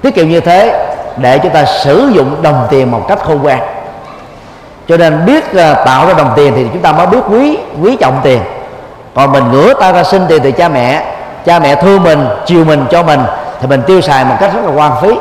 [0.01, 3.74] Tiết kiệm như thế để chúng ta sử dụng đồng tiền một cách khôn ngoan
[4.87, 7.97] cho nên biết uh, tạo ra đồng tiền thì chúng ta mới biết quý quý
[7.99, 8.41] trọng tiền.
[9.15, 11.03] Còn mình ngửa tay ra xin tiền từ cha mẹ
[11.45, 13.19] cha mẹ thương mình chiều mình cho mình
[13.61, 15.17] thì mình tiêu xài một cách rất là quan phí.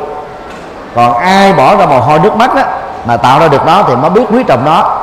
[0.95, 2.61] Còn ai bỏ ra mồ hôi nước mắt đó,
[3.05, 5.01] mà tạo ra được nó thì mới biết quý trọng nó.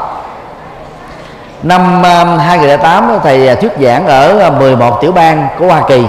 [1.62, 6.06] Năm à, 2008 thầy à, thuyết giảng ở 11 tiểu bang của Hoa Kỳ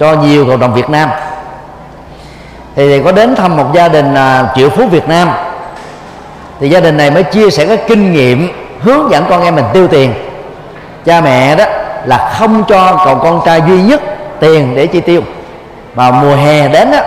[0.00, 1.10] cho nhiều cộng đồng Việt Nam.
[2.76, 4.14] Thì thầy có đến thăm một gia đình
[4.56, 5.28] triệu phú Việt Nam
[6.60, 8.48] thì gia đình này mới chia sẻ cái kinh nghiệm
[8.80, 10.14] hướng dẫn con em mình tiêu tiền.
[11.04, 11.64] Cha mẹ đó
[12.04, 14.00] là không cho cậu con trai duy nhất
[14.40, 15.22] tiền để chi tiêu.
[15.94, 16.98] Mà mùa hè đến đó,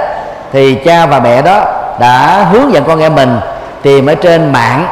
[0.53, 1.65] thì cha và mẹ đó
[1.99, 3.39] đã hướng dẫn con em mình
[3.81, 4.87] tìm ở trên mạng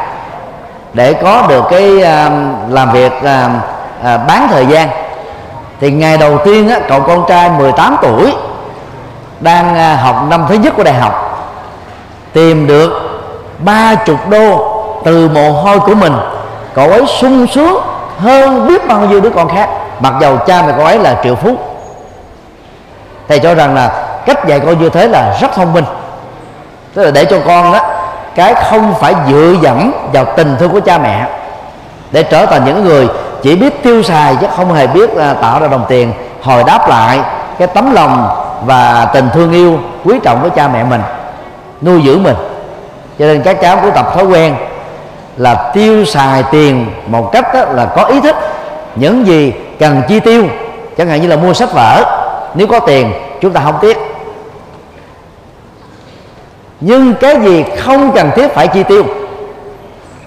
[0.92, 2.30] để có được cái à,
[2.68, 3.50] làm việc à,
[4.04, 4.88] à, bán thời gian.
[5.80, 8.32] Thì ngày đầu tiên á, cậu con trai 18 tuổi
[9.40, 11.22] đang học năm thứ nhất của đại học
[12.32, 13.05] tìm được
[13.58, 14.72] ba chục đô
[15.04, 16.12] từ mồ hôi của mình.
[16.74, 17.76] Cậu ấy sung sướng
[18.18, 19.68] hơn biết bao nhiêu đứa con khác.
[20.00, 21.56] Mặc dầu cha mẹ cậu ấy là triệu phú.
[23.28, 25.84] Thầy cho rằng là cách dạy con như thế là rất thông minh.
[26.94, 27.80] Tức là để cho con đó
[28.34, 31.26] cái không phải dựa dẫm vào tình thương của cha mẹ.
[32.10, 33.08] Để trở thành những người
[33.42, 36.88] chỉ biết tiêu xài chứ không hề biết uh, tạo ra đồng tiền hồi đáp
[36.88, 37.20] lại
[37.58, 38.28] cái tấm lòng
[38.64, 41.02] và tình thương yêu quý trọng với cha mẹ mình
[41.82, 42.36] nuôi dưỡng mình
[43.18, 44.56] cho nên các cháu cũng tập thói quen
[45.36, 48.36] là tiêu xài tiền một cách đó là có ý thức.
[48.94, 50.44] Những gì cần chi tiêu,
[50.98, 52.04] chẳng hạn như là mua sách vở,
[52.54, 53.98] nếu có tiền chúng ta không tiếc.
[56.80, 59.04] Nhưng cái gì không cần thiết phải chi tiêu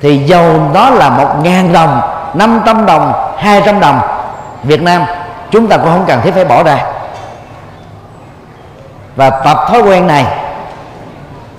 [0.01, 2.01] thì dầu đó là một ngàn đồng,
[2.33, 3.99] năm trăm đồng, hai trăm đồng,
[4.63, 5.05] Việt Nam
[5.51, 6.77] chúng ta cũng không cần thiết phải bỏ ra.
[9.15, 10.25] Và tập thói quen này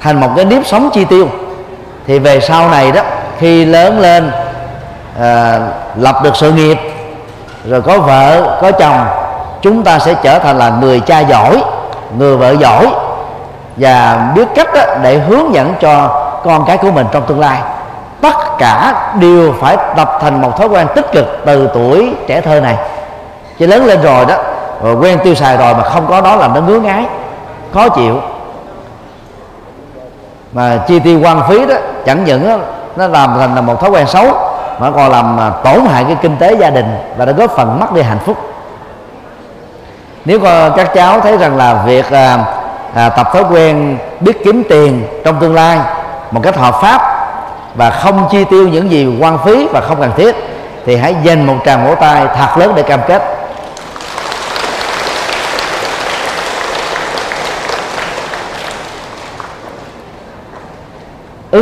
[0.01, 1.29] thành một cái nếp sống chi tiêu.
[2.07, 3.03] Thì về sau này đó
[3.39, 4.31] khi lớn lên
[5.21, 5.59] à,
[5.97, 6.79] lập được sự nghiệp
[7.65, 9.07] rồi có vợ có chồng
[9.63, 11.63] chúng ta sẽ trở thành là người cha giỏi
[12.19, 12.87] người vợ giỏi
[13.77, 14.69] và biết cách
[15.03, 17.59] để hướng dẫn cho con cái của mình trong tương lai.
[18.21, 22.61] Tất cả đều phải tập thành một thói quen tích cực từ tuổi trẻ thơ
[22.61, 22.77] này.
[23.59, 24.35] Chứ lớn lên rồi đó
[24.83, 27.05] rồi quen tiêu xài rồi mà không có đó làm nó ngứa ngái
[27.75, 28.17] khó chịu
[30.53, 31.75] mà chi tiêu quan phí đó
[32.07, 32.61] chẳng những
[32.97, 34.25] nó làm thành là một thói quen xấu
[34.79, 37.81] mà còn làm à, tổn hại cái kinh tế gia đình và đã góp phần
[37.81, 38.37] mất đi hạnh phúc.
[40.25, 40.41] Nếu
[40.77, 42.45] các cháu thấy rằng là việc à,
[42.95, 45.79] à, tập thói quen biết kiếm tiền trong tương lai
[46.31, 47.03] một cách hợp pháp
[47.75, 50.37] và không chi tiêu những gì quan phí và không cần thiết
[50.87, 53.40] thì hãy dành một tràng vỗ tay thật lớn để cam kết.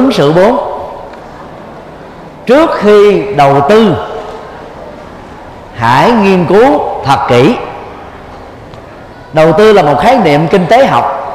[0.08, 0.58] Ứng xử bốn.
[2.46, 3.96] Trước khi đầu tư,
[5.74, 7.56] hãy nghiên cứu thật kỹ.
[9.32, 11.34] Đầu tư là một khái niệm kinh tế học,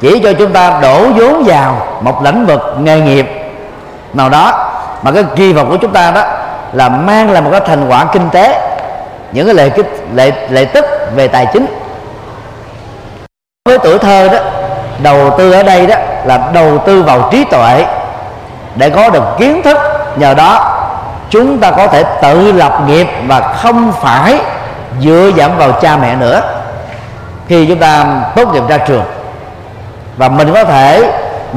[0.00, 3.26] chỉ cho chúng ta đổ vốn vào một lĩnh vực nghề nghiệp
[4.12, 4.70] nào đó.
[5.02, 6.22] Mà cái kỳ vọng của chúng ta đó
[6.72, 8.76] là mang lại một cái thành quả kinh tế,
[9.32, 9.70] những cái lệ
[10.14, 10.84] lệ lệ tức
[11.16, 11.66] về tài chính.
[13.64, 14.38] Với tuổi thơ đó
[15.02, 17.86] đầu tư ở đây đó là đầu tư vào trí tuệ
[18.74, 19.78] để có được kiến thức.
[20.16, 20.80] Nhờ đó,
[21.30, 24.38] chúng ta có thể tự lập nghiệp và không phải
[25.00, 26.40] dựa dẫm vào cha mẹ nữa.
[27.48, 28.04] Khi chúng ta
[28.36, 29.04] tốt nghiệp ra trường
[30.16, 31.12] và mình có thể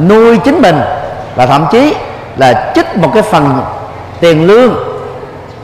[0.08, 0.82] nuôi chính mình
[1.36, 1.96] và thậm chí
[2.38, 3.62] là chích một cái phần
[4.20, 4.76] tiền lương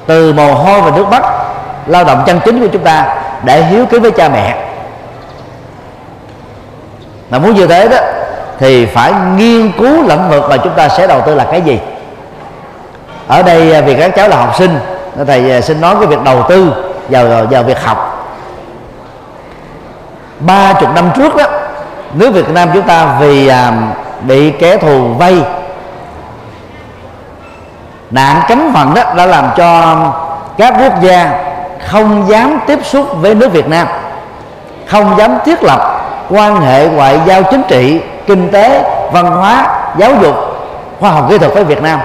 [0.06, 1.24] từ mồ hôi và nước mắt,
[1.88, 4.56] lao động chân chính của chúng ta để hiếu kính với cha mẹ
[7.30, 7.98] mà muốn như thế đó
[8.60, 11.80] thì phải nghiên cứu lĩnh vực mà chúng ta sẽ đầu tư là cái gì.
[13.28, 14.80] Ở đây à, vì các cháu là học sinh
[15.28, 16.74] thầy à, xin nói cái việc đầu tư
[17.10, 18.28] vào vào việc học.
[20.40, 21.46] Ba chục năm trước đó
[22.14, 23.72] nước Việt Nam chúng ta vì à,
[24.22, 25.42] bị kẻ thù vay
[28.12, 29.98] nạn cấm vận đó đã làm cho
[30.58, 31.32] các quốc gia
[31.88, 33.88] không dám tiếp xúc với nước Việt Nam
[34.88, 35.93] không dám thiết lập
[36.30, 40.36] quan hệ ngoại giao chính trị, kinh tế, văn hóa, giáo dục,
[41.00, 42.00] khoa học kỹ thuật với Việt Nam.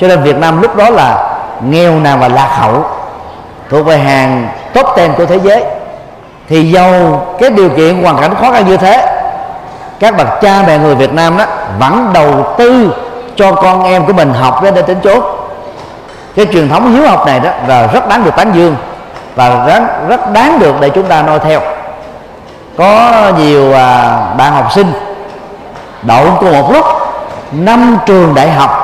[0.00, 2.84] Cho nên Việt Nam lúc đó là nghèo nàn và lạc hậu,
[3.70, 5.64] thuộc về hàng top ten của thế giới.
[6.48, 9.22] Thì dầu cái điều kiện hoàn cảnh khó khăn như thế,
[10.00, 11.44] các bậc cha mẹ người Việt Nam đó
[11.78, 12.94] vẫn đầu tư
[13.36, 15.24] cho con em của mình học đến để tính chốt
[16.36, 18.76] cái truyền thống hiếu học này đó là rất đáng được tán dương
[19.34, 21.60] và rất rất đáng được để chúng ta noi theo
[22.76, 24.92] có nhiều à, bạn học sinh
[26.02, 26.84] đậu cùng một lúc,
[27.52, 28.82] năm trường đại học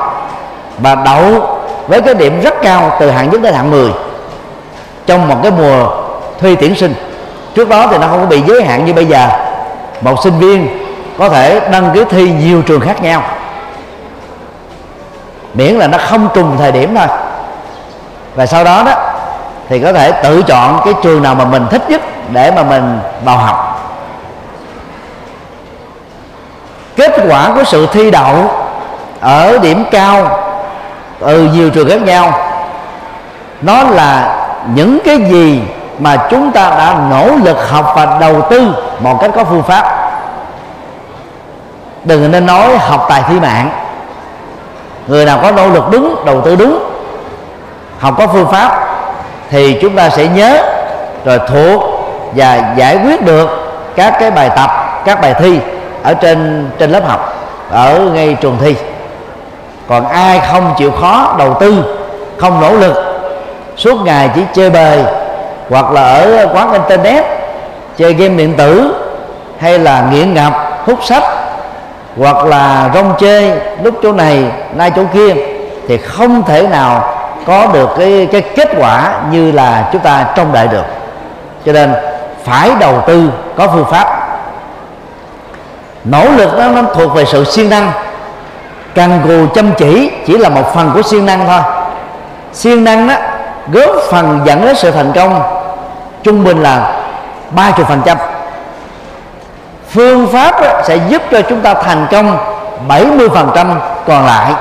[0.77, 3.91] và đậu với cái điểm rất cao từ hạng nhất đến hạng 10
[5.05, 5.87] trong một cái mùa
[6.39, 6.95] thi tuyển sinh.
[7.55, 9.29] Trước đó thì nó không có bị giới hạn như bây giờ.
[10.01, 10.67] Một sinh viên
[11.19, 13.23] có thể đăng ký thi nhiều trường khác nhau.
[15.53, 17.07] Miễn là nó không trùng thời điểm thôi.
[18.35, 18.93] Và sau đó đó
[19.69, 22.01] thì có thể tự chọn cái trường nào mà mình thích nhất
[22.31, 23.72] để mà mình vào học.
[26.95, 28.35] Kết quả của sự thi đậu
[29.19, 30.39] ở điểm cao
[31.19, 32.33] từ nhiều trường khác nhau,
[33.61, 34.35] nó là
[34.75, 35.61] những cái gì
[35.99, 40.11] mà chúng ta đã nỗ lực học và đầu tư một cách có phương pháp.
[42.03, 43.69] Đừng nên nói học tài thi mạng.
[45.07, 46.83] Người nào có nỗ lực đúng, đầu tư đúng,
[47.99, 48.87] học có phương pháp,
[49.49, 50.63] thì chúng ta sẽ nhớ
[51.25, 51.83] rồi thuộc
[52.35, 53.49] và giải quyết được
[53.95, 55.59] các cái bài tập, các bài thi
[56.03, 57.33] ở trên trên lớp học,
[57.69, 58.75] ở ngay trường thi.
[59.87, 61.97] Còn ai không chịu khó đầu tư,
[62.37, 62.93] không nỗ lực,
[63.77, 65.03] suốt ngày chỉ chơi bời,
[65.69, 67.25] hoặc là ở quán internet,
[67.97, 68.95] chơi game điện tử,
[69.59, 70.53] hay là nghiện ngập,
[70.85, 71.23] hút sách,
[72.17, 73.51] hoặc là rong chơi
[73.83, 75.35] lúc chỗ này, nay chỗ kia,
[75.87, 77.15] thì không thể nào
[77.47, 80.85] có được cái cái kết quả như là chúng ta trông đợi được.
[81.65, 81.93] Cho nên
[82.43, 84.22] phải đầu tư, có phương pháp
[86.05, 87.91] nỗ lực đó nó thuộc về sự siêng năng.
[88.95, 91.61] Cần cù chăm chỉ chỉ là một phần của siêng năng thôi.
[92.53, 93.15] Siêng năng đó
[93.71, 95.41] góp phần dẫn đến sự thành công
[96.23, 96.91] trung bình là
[97.51, 98.17] ba chục phần trăm.
[99.89, 102.37] Phương pháp đó sẽ giúp cho chúng ta thành công
[102.87, 104.53] 70 phần trăm còn lại.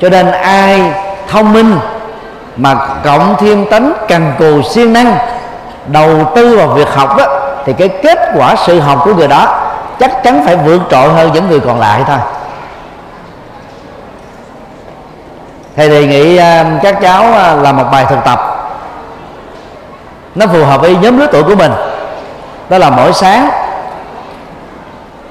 [0.00, 0.82] Cho nên ai
[1.28, 1.78] thông minh
[2.56, 5.16] mà cộng thêm tánh cần cù siêng năng,
[5.86, 7.24] đầu tư vào việc học đó,
[7.66, 9.63] thì cái kết quả sự học của người đó
[10.00, 12.18] chắc chắn phải vượt trội hơn những người còn lại thôi.
[15.76, 18.40] Thầy đề nghị à, các cháu à, làm một bài thực tập.
[20.34, 21.72] Nó phù hợp với nhóm lứa tuổi của mình.
[22.68, 23.50] Đó là mỗi sáng,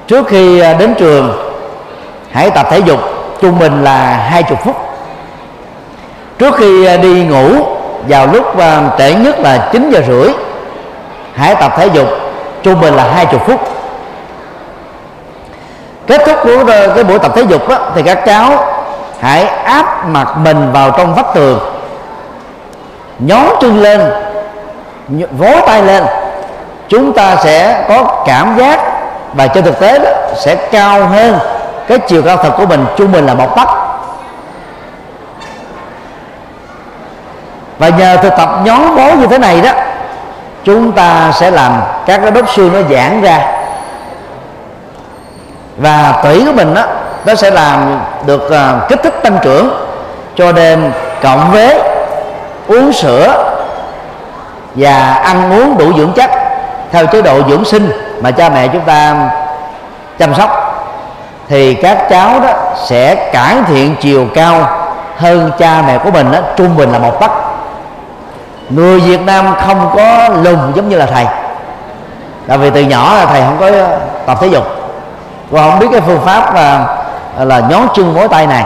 [0.06, 1.52] trước khi à, đến trường,
[2.32, 3.00] hãy tập thể dục
[3.40, 4.76] trung bình là hai chục phút.
[6.38, 7.48] Trước khi đi ngủ,
[8.08, 8.44] vào lúc
[8.98, 10.28] trễ nhất là 9 giờ rưỡi,
[11.34, 12.08] hãy tập thể dục
[12.62, 13.60] trung bình là hai chục phút
[16.06, 18.66] kết thúc của ờ, cái buổi tập thể dục đó, thì các cháu
[19.20, 21.58] hãy áp mặt mình vào trong vách tường.
[23.18, 24.12] Nhón chân lên
[25.30, 26.04] vó tay lên.
[26.88, 28.80] Chúng ta sẽ có cảm giác
[29.34, 31.38] và trên thực tế đó, sẽ cao hơn
[31.88, 33.68] cái chiều cao thật của mình trung bình là một tấc.
[37.78, 39.70] Và nhờ thực tập nhón bó như thế này đó
[40.64, 43.53] chúng ta sẽ làm các cái đốt xương nó giãn ra
[45.76, 46.82] và tủy của mình đó
[47.26, 49.68] nó sẽ làm được uh, kích thích tăng trưởng.
[50.36, 51.80] Cho đêm cộng với
[52.68, 53.54] uống sữa
[54.74, 56.30] và ăn uống đủ dưỡng chất
[56.92, 59.30] theo chế độ dưỡng sinh mà cha mẹ chúng ta
[60.18, 60.70] chăm sóc
[61.48, 62.50] thì các cháu đó
[62.84, 64.68] sẽ cải thiện chiều cao
[65.16, 67.30] hơn cha mẹ của mình đó, trung bình là một tấc.
[68.70, 71.26] Người Việt Nam không có lùn giống như là thầy.
[72.48, 74.64] Tại vì từ nhỏ là thầy không có à, tập thể dục
[75.50, 76.86] và không biết cái phương pháp là
[77.38, 78.64] là nhón chân mối tay này.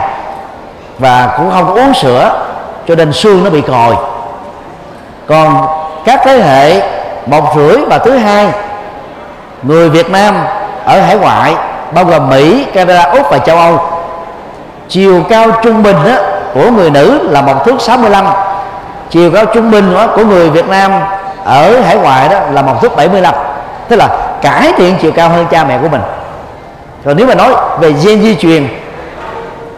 [0.99, 2.31] Và cũng không có uống sữa
[2.87, 3.95] cho nên xương nó bị còi.
[5.27, 5.67] Còn
[6.05, 6.81] các thế hệ
[7.25, 8.47] một rưỡi và thứ hai
[9.63, 10.35] người Việt Nam
[10.85, 11.55] ở hải ngoại
[11.91, 13.79] bao gồm Mỹ, Canada, Úc và châu Âu
[14.89, 16.15] chiều cao trung bình đó,
[16.53, 18.25] của người nữ là một thước 65
[19.09, 20.91] chiều cao trung bình đó, của người Việt Nam
[21.43, 23.33] ở hải ngoại đó là một thước 75
[23.87, 24.07] tức là
[24.41, 26.01] cải thiện chiều cao hơn cha mẹ của mình
[27.09, 28.67] rồi nếu mà nói về gen di truyền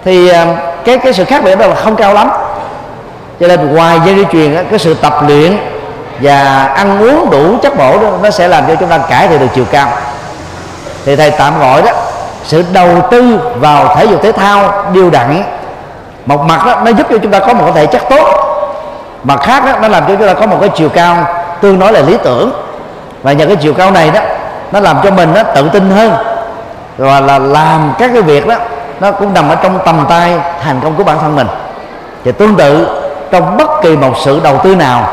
[0.06, 0.46] thì à,
[0.86, 2.30] cái cái sự khác biệt đó là không cao lắm.
[3.40, 5.58] Cho nên ngoài gen di truyền cái sự tập luyện
[6.22, 9.40] và ăn uống đủ chất bổ đó, nó sẽ làm cho chúng ta cải thiện
[9.40, 9.88] được chiều cao.
[11.06, 11.92] Thì thầy tạm gọi đó
[12.44, 15.44] sự đầu tư vào thể dục thể thao điều đặn
[16.26, 18.28] một mặt đó nó giúp cho chúng ta có một thể chất tốt.
[19.24, 21.28] Mặt khác đó, nó làm cho chúng ta có một cái chiều cao
[21.62, 22.52] tương đối là lý tưởng.
[23.24, 24.20] Và nhờ cái chiều cao này đó
[24.72, 26.31] nó làm cho mình nó tự tin hơn
[27.02, 28.56] và là làm các cái việc đó,
[29.00, 30.34] nó cũng nằm ở trong tầm tay,
[30.64, 31.48] thành công của bản thân mình.
[32.24, 32.88] Thì tương tự,
[33.32, 35.04] trong bất kỳ một sự đầu tư nào,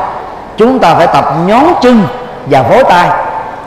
[0.57, 2.03] chúng ta phải tập nhón chân
[2.45, 3.09] và vỗ tay.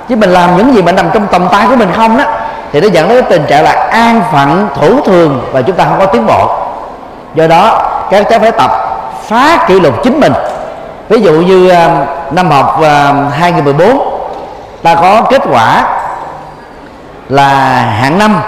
[0.08, 2.24] Chứ mình làm những gì mà nằm trong tầm tay của mình không đó,
[2.72, 5.84] thì nó dẫn đến cái tình trạng là an phận, thủ thường và chúng ta
[5.84, 6.56] không có tiến bộ.
[7.34, 8.70] Do đó, các cháu phải tập
[9.26, 10.32] phá kỷ lục chính mình.
[11.08, 14.12] Ví dụ như à, năm học à, 2014
[14.82, 15.84] ta có kết quả
[17.32, 17.48] là
[18.00, 18.40] hạng năm.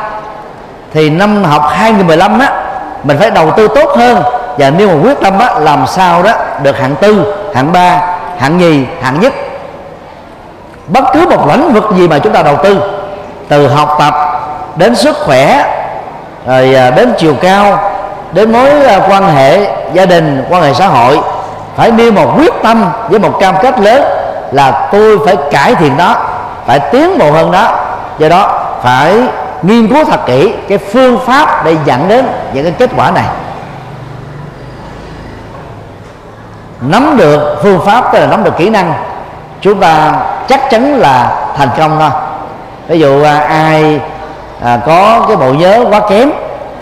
[0.92, 2.52] Thì năm học 2015 á,
[3.04, 4.22] mình phải đầu tư tốt hơn.
[4.58, 8.00] Và nếu mà quyết tâm á, làm sao đó được hạng tư, hạng ba,
[8.38, 9.32] hạng nhì, hạng nhất.
[10.86, 12.80] Bất cứ một lĩnh vực gì mà chúng ta đầu tư,
[13.48, 14.14] từ học tập
[14.76, 15.64] đến sức khỏe,
[16.46, 17.78] rồi à, đến chiều cao,
[18.32, 21.20] đến mối à, quan hệ gia đình, quan hệ xã hội,
[21.76, 24.04] phải nêu một quyết tâm với một cam kết lớn
[24.52, 26.16] là tôi phải cải thiện đó
[26.66, 27.78] phải tiến bộ hơn đó
[28.18, 29.20] do đó phải
[29.62, 33.24] nghiên cứu thật kỹ cái phương pháp để dẫn đến những cái kết quả này.
[36.80, 38.94] Nắm được phương pháp tức là nắm được kỹ năng
[39.60, 40.12] chúng ta
[40.48, 42.10] chắc chắn là thành công thôi.
[42.88, 44.00] Ví dụ à, ai
[44.62, 46.30] à, có cái bộ nhớ quá kém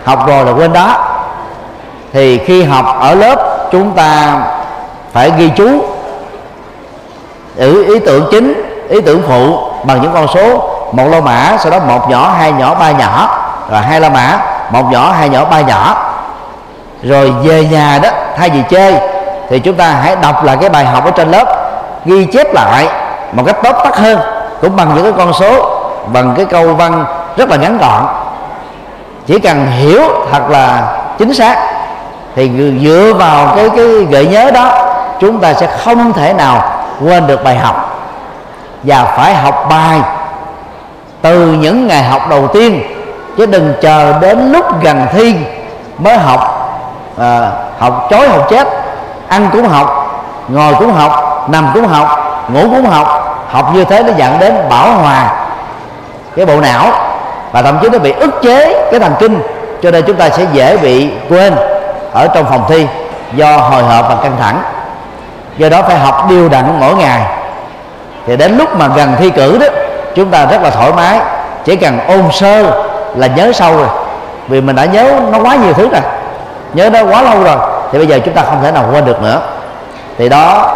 [0.05, 0.97] học rồi là quên đó.
[2.13, 4.41] Thì khi học ở lớp chúng ta
[5.13, 5.69] phải ghi chú
[7.57, 8.55] ý, ý tưởng chính
[8.89, 12.53] ý tưởng phụ bằng những con số một lô mã, sau đó một nhỏ, hai
[12.53, 13.39] nhỏ, ba nhỏ.
[13.71, 14.39] Rồi hai la mã,
[14.71, 15.97] một nhỏ, hai nhỏ, ba nhỏ.
[17.03, 18.95] Rồi về nhà đó, thay vì chơi,
[19.51, 21.45] thì chúng ta hãy đọc lại cái bài học ở trên lớp,
[22.05, 22.89] ghi chép lại
[23.33, 24.21] một cách tóm tắt hơn,
[24.61, 25.81] cũng bằng những cái con số,
[26.13, 27.05] bằng cái câu văn
[27.37, 28.07] rất là ngắn gọn.
[29.27, 30.03] Chỉ cần hiểu
[30.33, 30.83] thật là
[31.19, 31.57] chính xác,
[32.37, 32.51] thì
[32.83, 34.69] dựa vào cái cái gợi nhớ đó,
[35.21, 36.63] chúng ta sẽ không thể nào
[37.01, 37.89] quên được bài học.
[38.83, 40.01] Và phải học bài
[41.23, 42.83] từ những ngày học đầu tiên
[43.37, 45.37] chứ đừng chờ đến lúc gần thi
[45.99, 46.59] mới học.
[47.19, 48.69] À, học chối học chết
[49.29, 50.09] ăn cũng học
[50.49, 52.09] ngồi cũng học nằm cũng học
[52.49, 53.07] ngủ cũng học
[53.51, 55.35] học như thế nó dẫn đến bảo hòa.
[56.37, 56.91] Cái bộ não
[57.53, 59.41] và thậm chí nó bị ức chế cái thần kinh
[59.83, 61.55] cho nên chúng ta sẽ dễ bị quên
[62.13, 62.87] ở trong phòng thi
[63.35, 64.63] do hồi hộp và căng thẳng.
[65.59, 67.21] Do đó phải học đều đặn mỗi ngày.
[68.27, 69.67] Thì đến lúc mà gần thi cử đó
[70.15, 71.21] chúng ta rất là thoải mái.
[71.65, 72.63] Chỉ cần ôn sơ
[73.17, 73.89] là nhớ sâu rồi.
[74.49, 76.01] Vì mình đã nhớ nó quá nhiều thứ rồi.
[76.75, 77.57] Nhớ nó quá lâu rồi,
[77.93, 79.41] thì bây giờ chúng ta không thể nào quên được nữa.
[80.19, 80.67] Thì đó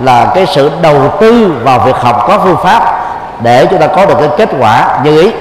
[0.00, 3.00] là cái sự đầu tư vào việc học có phương pháp
[3.40, 5.32] để chúng ta có được cái kết quả như ý.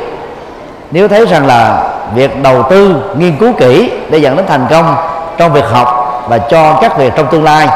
[0.91, 1.84] Nếu thấy rằng là
[2.16, 4.95] việc đầu tư, nghiên cứu kỹ để dẫn đến thành công
[5.38, 7.68] trong việc học và cho các việc trong tương lai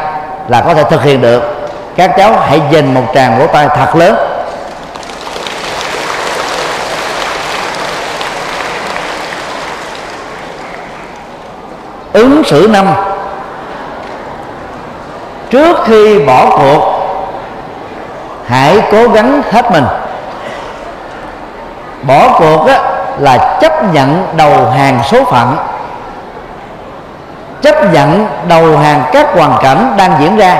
[0.48, 3.96] là có thể thực hiện được, các cháu hãy dành một tràng vỗ tay thật
[3.96, 4.16] lớn.
[12.12, 12.86] Ứng xử năm.
[15.50, 16.98] Trước khi bỏ cuộc
[18.46, 19.84] hãy cố gắng hết mình.
[22.02, 22.78] Bỏ cuộc á,
[23.18, 25.56] là chấp nhận đầu hàng số phận.
[27.62, 30.56] Chấp nhận đầu hàng các hoàn cảnh đang diễn ra.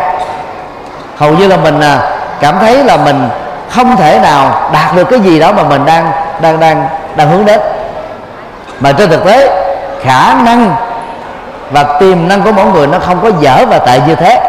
[1.17, 3.29] Hầu như là mình à, cảm thấy là mình
[3.71, 7.45] không thể nào đạt được cái gì đó mà mình đang đang đang đang hướng
[7.45, 7.61] đến.
[8.81, 9.65] Mà trên thực tế
[10.03, 10.77] khả năng
[11.71, 14.41] và tiềm năng của mỗi người nó không có dở và tệ như thế.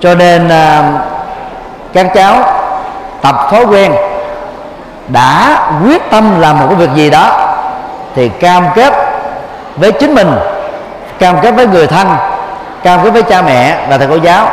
[0.00, 0.82] Cho nên à,
[1.92, 2.34] các cháu
[3.20, 3.94] tập thói quen
[5.08, 7.48] đã quyết tâm làm một cái việc gì đó
[8.14, 8.92] thì cam kết
[9.76, 10.32] với chính mình,
[11.18, 12.08] cam kết với người thân,
[12.82, 14.48] cam kết với cha mẹ và thầy cô giáo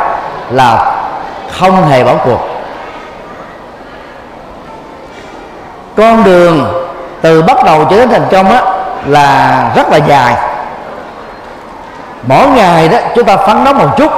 [0.50, 0.94] là
[1.50, 2.48] không hề bỏ cuộc.
[5.96, 6.84] Con đường
[7.20, 8.62] từ bắt đầu cho đến thành công á
[9.06, 10.34] là rất là dài
[12.26, 14.12] mỗi ngày đó chúng ta phấn đấu một chút.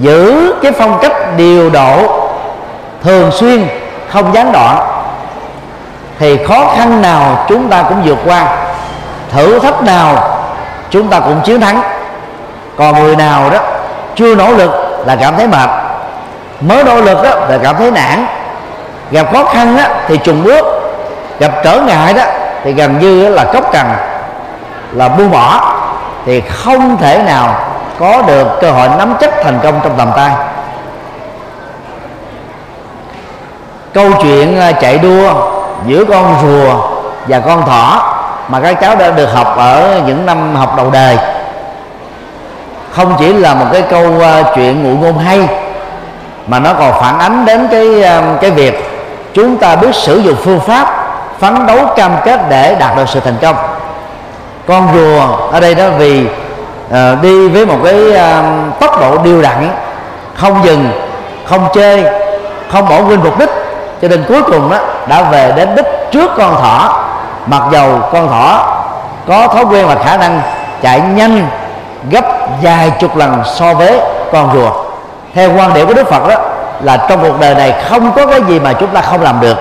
[0.00, 1.96] Giữ cái phong cách điều độ
[3.02, 3.68] thường xuyên
[4.08, 4.78] không gián đoạn.
[6.18, 8.56] Thì khó khăn nào chúng ta cũng vượt qua.
[9.32, 10.38] Thử thách nào
[10.90, 11.82] chúng ta cũng chiến thắng.
[12.76, 13.58] Còn người nào đó
[14.14, 14.70] chưa nỗ lực
[15.06, 15.70] là cảm thấy mệt.
[16.60, 18.26] Mới nỗ lực đó là cảm thấy nản.
[19.10, 20.66] Gặp khó khăn đó, thì trùng bước.
[21.38, 22.22] Gặp trở ngại đó
[22.64, 23.86] thì gần như là cốc cần
[24.92, 25.74] là buông bỏ
[26.26, 27.54] thì không thể nào
[27.98, 30.30] có được cơ hội nắm chắc thành công trong tầm tay.
[33.94, 35.34] Câu chuyện ờ, chạy đua
[35.86, 36.74] giữa con rùa
[37.28, 38.14] và con thỏ
[38.48, 41.18] mà các cháu đã được học ở những năm học đầu đời
[42.92, 45.48] không chỉ là một cái câu ờ, chuyện ngụ ngôn hay,
[46.46, 48.90] mà nó còn phản ánh đến cái ờ, cái việc
[49.34, 51.06] chúng ta biết sử dụng phương pháp
[51.38, 53.56] phấn đấu cam kết để đạt được sự thành công
[54.66, 56.26] con rùa ở đây đó vì
[56.88, 59.70] uh, đi với một cái uh, tốc độ điều đặn
[60.34, 60.90] không dừng
[61.44, 62.04] không chơi
[62.72, 63.50] không bỏ quên mục đích.
[64.02, 67.04] Cho nên cuối cùng đó đã về đến đích trước con thỏ.
[67.46, 68.66] Mặc dầu con thỏ
[69.28, 70.40] có thói quen và khả năng
[70.82, 71.46] chạy nhanh
[72.10, 72.24] gấp
[72.62, 74.00] vài chục lần so với
[74.32, 74.70] con rùa.
[75.34, 76.34] Theo quan điểm của đức phật đó
[76.80, 79.56] là trong cuộc đời này không có cái gì mà chúng ta không làm được.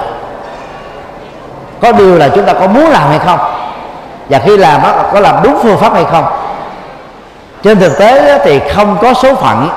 [1.82, 3.40] Có điều là chúng ta có muốn làm hay không?
[4.32, 6.26] Và khi làm đó, có làm đúng phương pháp hay không?
[7.64, 9.70] Trên thực tế đó, thì không có số phận.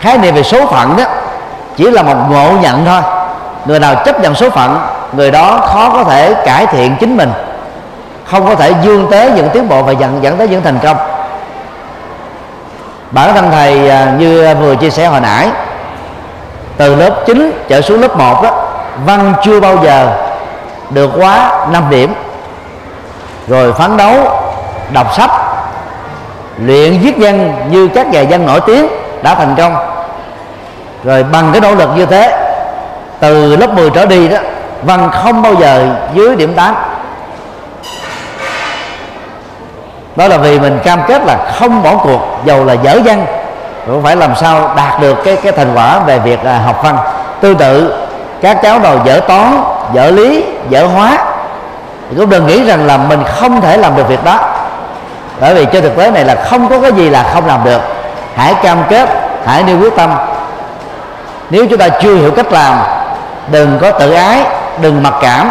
[0.00, 1.04] Khái niệm về số phận đó
[1.76, 3.00] chỉ là một ngộ nhận thôi.
[3.66, 4.78] Người nào chấp nhận số phận
[5.12, 7.32] người đó khó có thể cải thiện chính mình.
[8.24, 10.96] Không có thể dương tới những tiến bộ và dẫn dẫn tới những thành công.
[13.10, 15.48] Bản thân thầy à, như vừa chia sẻ hồi nãy
[16.76, 18.50] từ lớp 9 trở xuống lớp 1 đó
[19.06, 20.12] văn chưa bao giờ
[20.90, 22.14] được quá 5 điểm
[23.50, 24.14] rồi phấn đấu
[24.92, 25.30] đọc sách
[26.58, 28.86] luyện viết văn như các nhà văn nổi tiếng
[29.22, 29.74] đã thành công.
[31.04, 32.52] Rồi bằng cái nỗ lực như thế
[33.20, 34.38] từ lớp 10 trở đi đó
[34.82, 36.74] văn không bao giờ dưới điểm 8
[40.16, 43.26] đó là vì mình cam kết là không bỏ cuộc dầu là dở văn
[43.86, 46.96] cũng phải làm sao đạt được cái cái thành quả về việc à, học văn.
[47.40, 48.04] Tương tự
[48.40, 51.18] các cháu đầu dở toán dở lý dở hóa
[52.10, 54.38] thì cũng đừng nghĩ rằng là mình không thể làm được việc đó.
[55.40, 57.80] Bởi vì trên thực tế này là không có cái gì là không làm được.
[58.36, 59.08] Hãy cam kết,
[59.46, 60.10] hãy nêu quyết tâm.
[61.50, 62.78] Nếu chúng ta chưa hiểu cách làm,
[63.50, 64.44] đừng có tự ái,
[64.80, 65.50] đừng mặc cảm.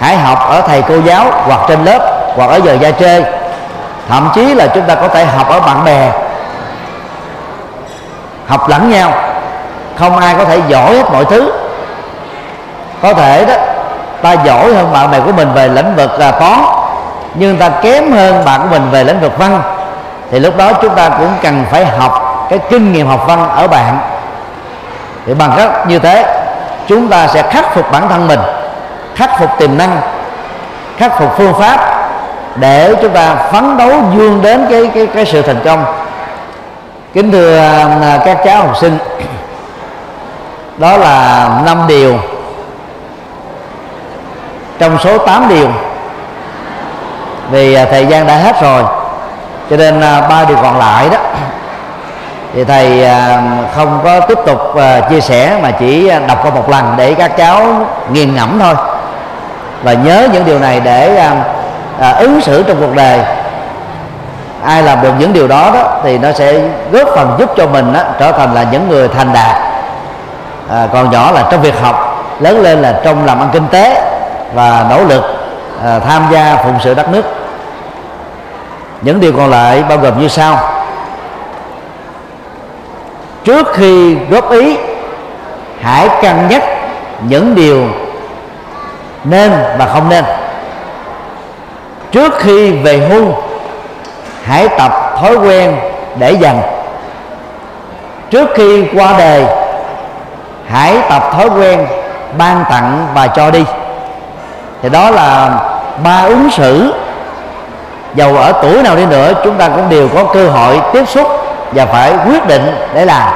[0.00, 3.24] Hãy học ở thầy cô giáo hoặc trên lớp hoặc ở giờ gia chơi.
[4.08, 6.12] thậm chí là chúng ta có thể học ở bạn bè.
[8.46, 9.12] Học lẫn nhau.
[9.98, 11.52] Không ai có thể giỏi hết mọi thứ.
[13.02, 13.54] Có thể đó
[14.22, 16.60] ta giỏi hơn bạn bè của mình về lĩnh vực là toán
[17.34, 19.62] nhưng ta kém hơn bạn của mình về lĩnh vực văn.
[20.30, 23.68] Thì lúc đó chúng ta cũng cần phải học cái kinh nghiệm học văn ở
[23.68, 23.98] bạn.
[25.26, 26.42] Thì bằng cách như thế,
[26.86, 28.40] chúng ta sẽ khắc phục bản thân mình,
[29.14, 30.00] khắc phục tiềm năng,
[30.96, 31.80] khắc phục phương pháp
[32.56, 35.84] để chúng ta phấn đấu vươn đến cái cái cái sự thành công.
[37.14, 37.58] Kính thưa
[38.02, 38.98] à, các cháu học sinh,
[40.78, 42.18] đó là năm điều
[44.80, 45.68] trong số 8 điều.
[47.50, 48.82] Vì à, thời gian đã hết rồi
[49.70, 51.18] cho nên à, ba điều còn lại đó.
[52.54, 53.42] Thì thầy à,
[53.76, 54.58] không có tiếp tục
[55.10, 57.62] chia sẻ mà chỉ đọc qua một lần để các cháu
[58.12, 58.74] nghiền ngẫm thôi.
[59.82, 61.28] Và nhớ những điều này để
[62.18, 63.20] ứng xử trong cuộc đời.
[64.64, 66.60] Ai làm được những điều đó đó thì nó sẽ
[66.92, 69.56] góp phần giúp cho mình đó, trở thành là những người thành đạt.
[70.70, 74.02] À, còn nhỏ là trong việc học lớn lên là trong làm ăn kinh tế
[74.54, 75.22] và nỗ lực
[75.84, 77.22] à, tham gia phụng sự đất nước.
[79.02, 80.58] Những điều còn lại bao gồm như sau.
[83.44, 84.76] Trước khi góp ý
[85.80, 86.62] hãy cân nhắc
[87.28, 87.86] những điều
[89.24, 90.24] nên và không nên.
[92.12, 93.26] Trước khi về hưu
[94.44, 95.76] hãy tập thói quen
[96.18, 96.62] để dành.
[98.30, 99.44] Trước khi qua đời
[100.68, 101.86] hãy tập thói quen
[102.38, 103.64] ban tặng và cho đi
[104.82, 105.50] thì đó là
[106.04, 106.94] ba ứng xử.
[108.14, 111.26] Dầu ở tuổi nào đi nữa, chúng ta cũng đều có cơ hội tiếp xúc
[111.72, 113.28] và phải quyết định để làm.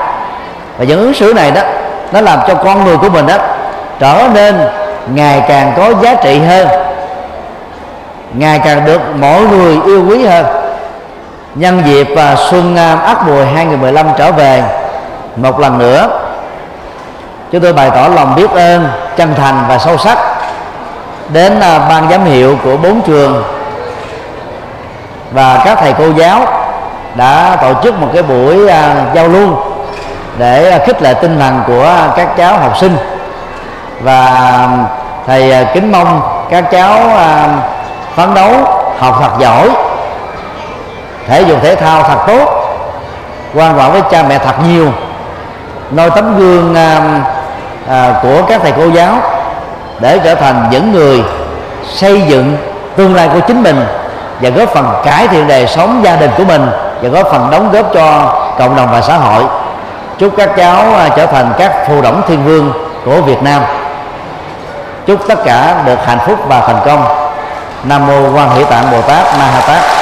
[0.78, 1.60] Và những ứng xử này đó,
[2.12, 3.34] nó làm cho con người của mình đó
[3.98, 4.60] trở nên
[5.14, 6.68] ngày càng có giá trị hơn,
[8.32, 10.46] ngày càng được mọi người yêu quý hơn.
[11.54, 12.76] Nhân dịp và xuân
[13.06, 14.62] ất mùi 2015 trở về,
[15.36, 16.08] một lần nữa,
[17.52, 20.18] chúng tôi bày tỏ lòng biết ơn chân thành và sâu sắc
[21.28, 23.44] đến à, ban giám hiệu của bốn trường.
[25.32, 26.46] Và các thầy cô giáo
[27.14, 29.48] đã tổ chức một cái buổi à, giao lưu
[30.38, 32.96] để khích lệ tinh thần của các cháu học sinh.
[34.00, 34.68] Và
[35.26, 36.20] thầy à, kính mong
[36.50, 36.98] các cháu
[38.14, 38.50] phấn đấu
[38.98, 39.68] học thật giỏi
[41.28, 42.64] thể dục thể thao thật tốt
[43.54, 44.92] quan trọng với cha mẹ thật nhiều.
[45.90, 47.00] Noi tấm gương à,
[47.88, 49.16] à, của các thầy cô giáo
[49.98, 51.22] để trở thành những người
[51.94, 52.56] xây dựng
[52.96, 53.86] tương lai của chính mình
[54.40, 56.66] và góp phần cải thiện đời sống gia đình của mình
[57.02, 59.44] và góp phần đóng góp cho cộng đồng và xã hội.
[60.18, 62.72] Chúc các cháu à, trở thành các phù đổng thiên vương
[63.04, 63.62] của Việt Nam.
[65.06, 67.04] Chúc tất cả được hạnh phúc và thành công.
[67.84, 69.93] Nam mô quan Hỷ tạng bồ tát ma ha tát.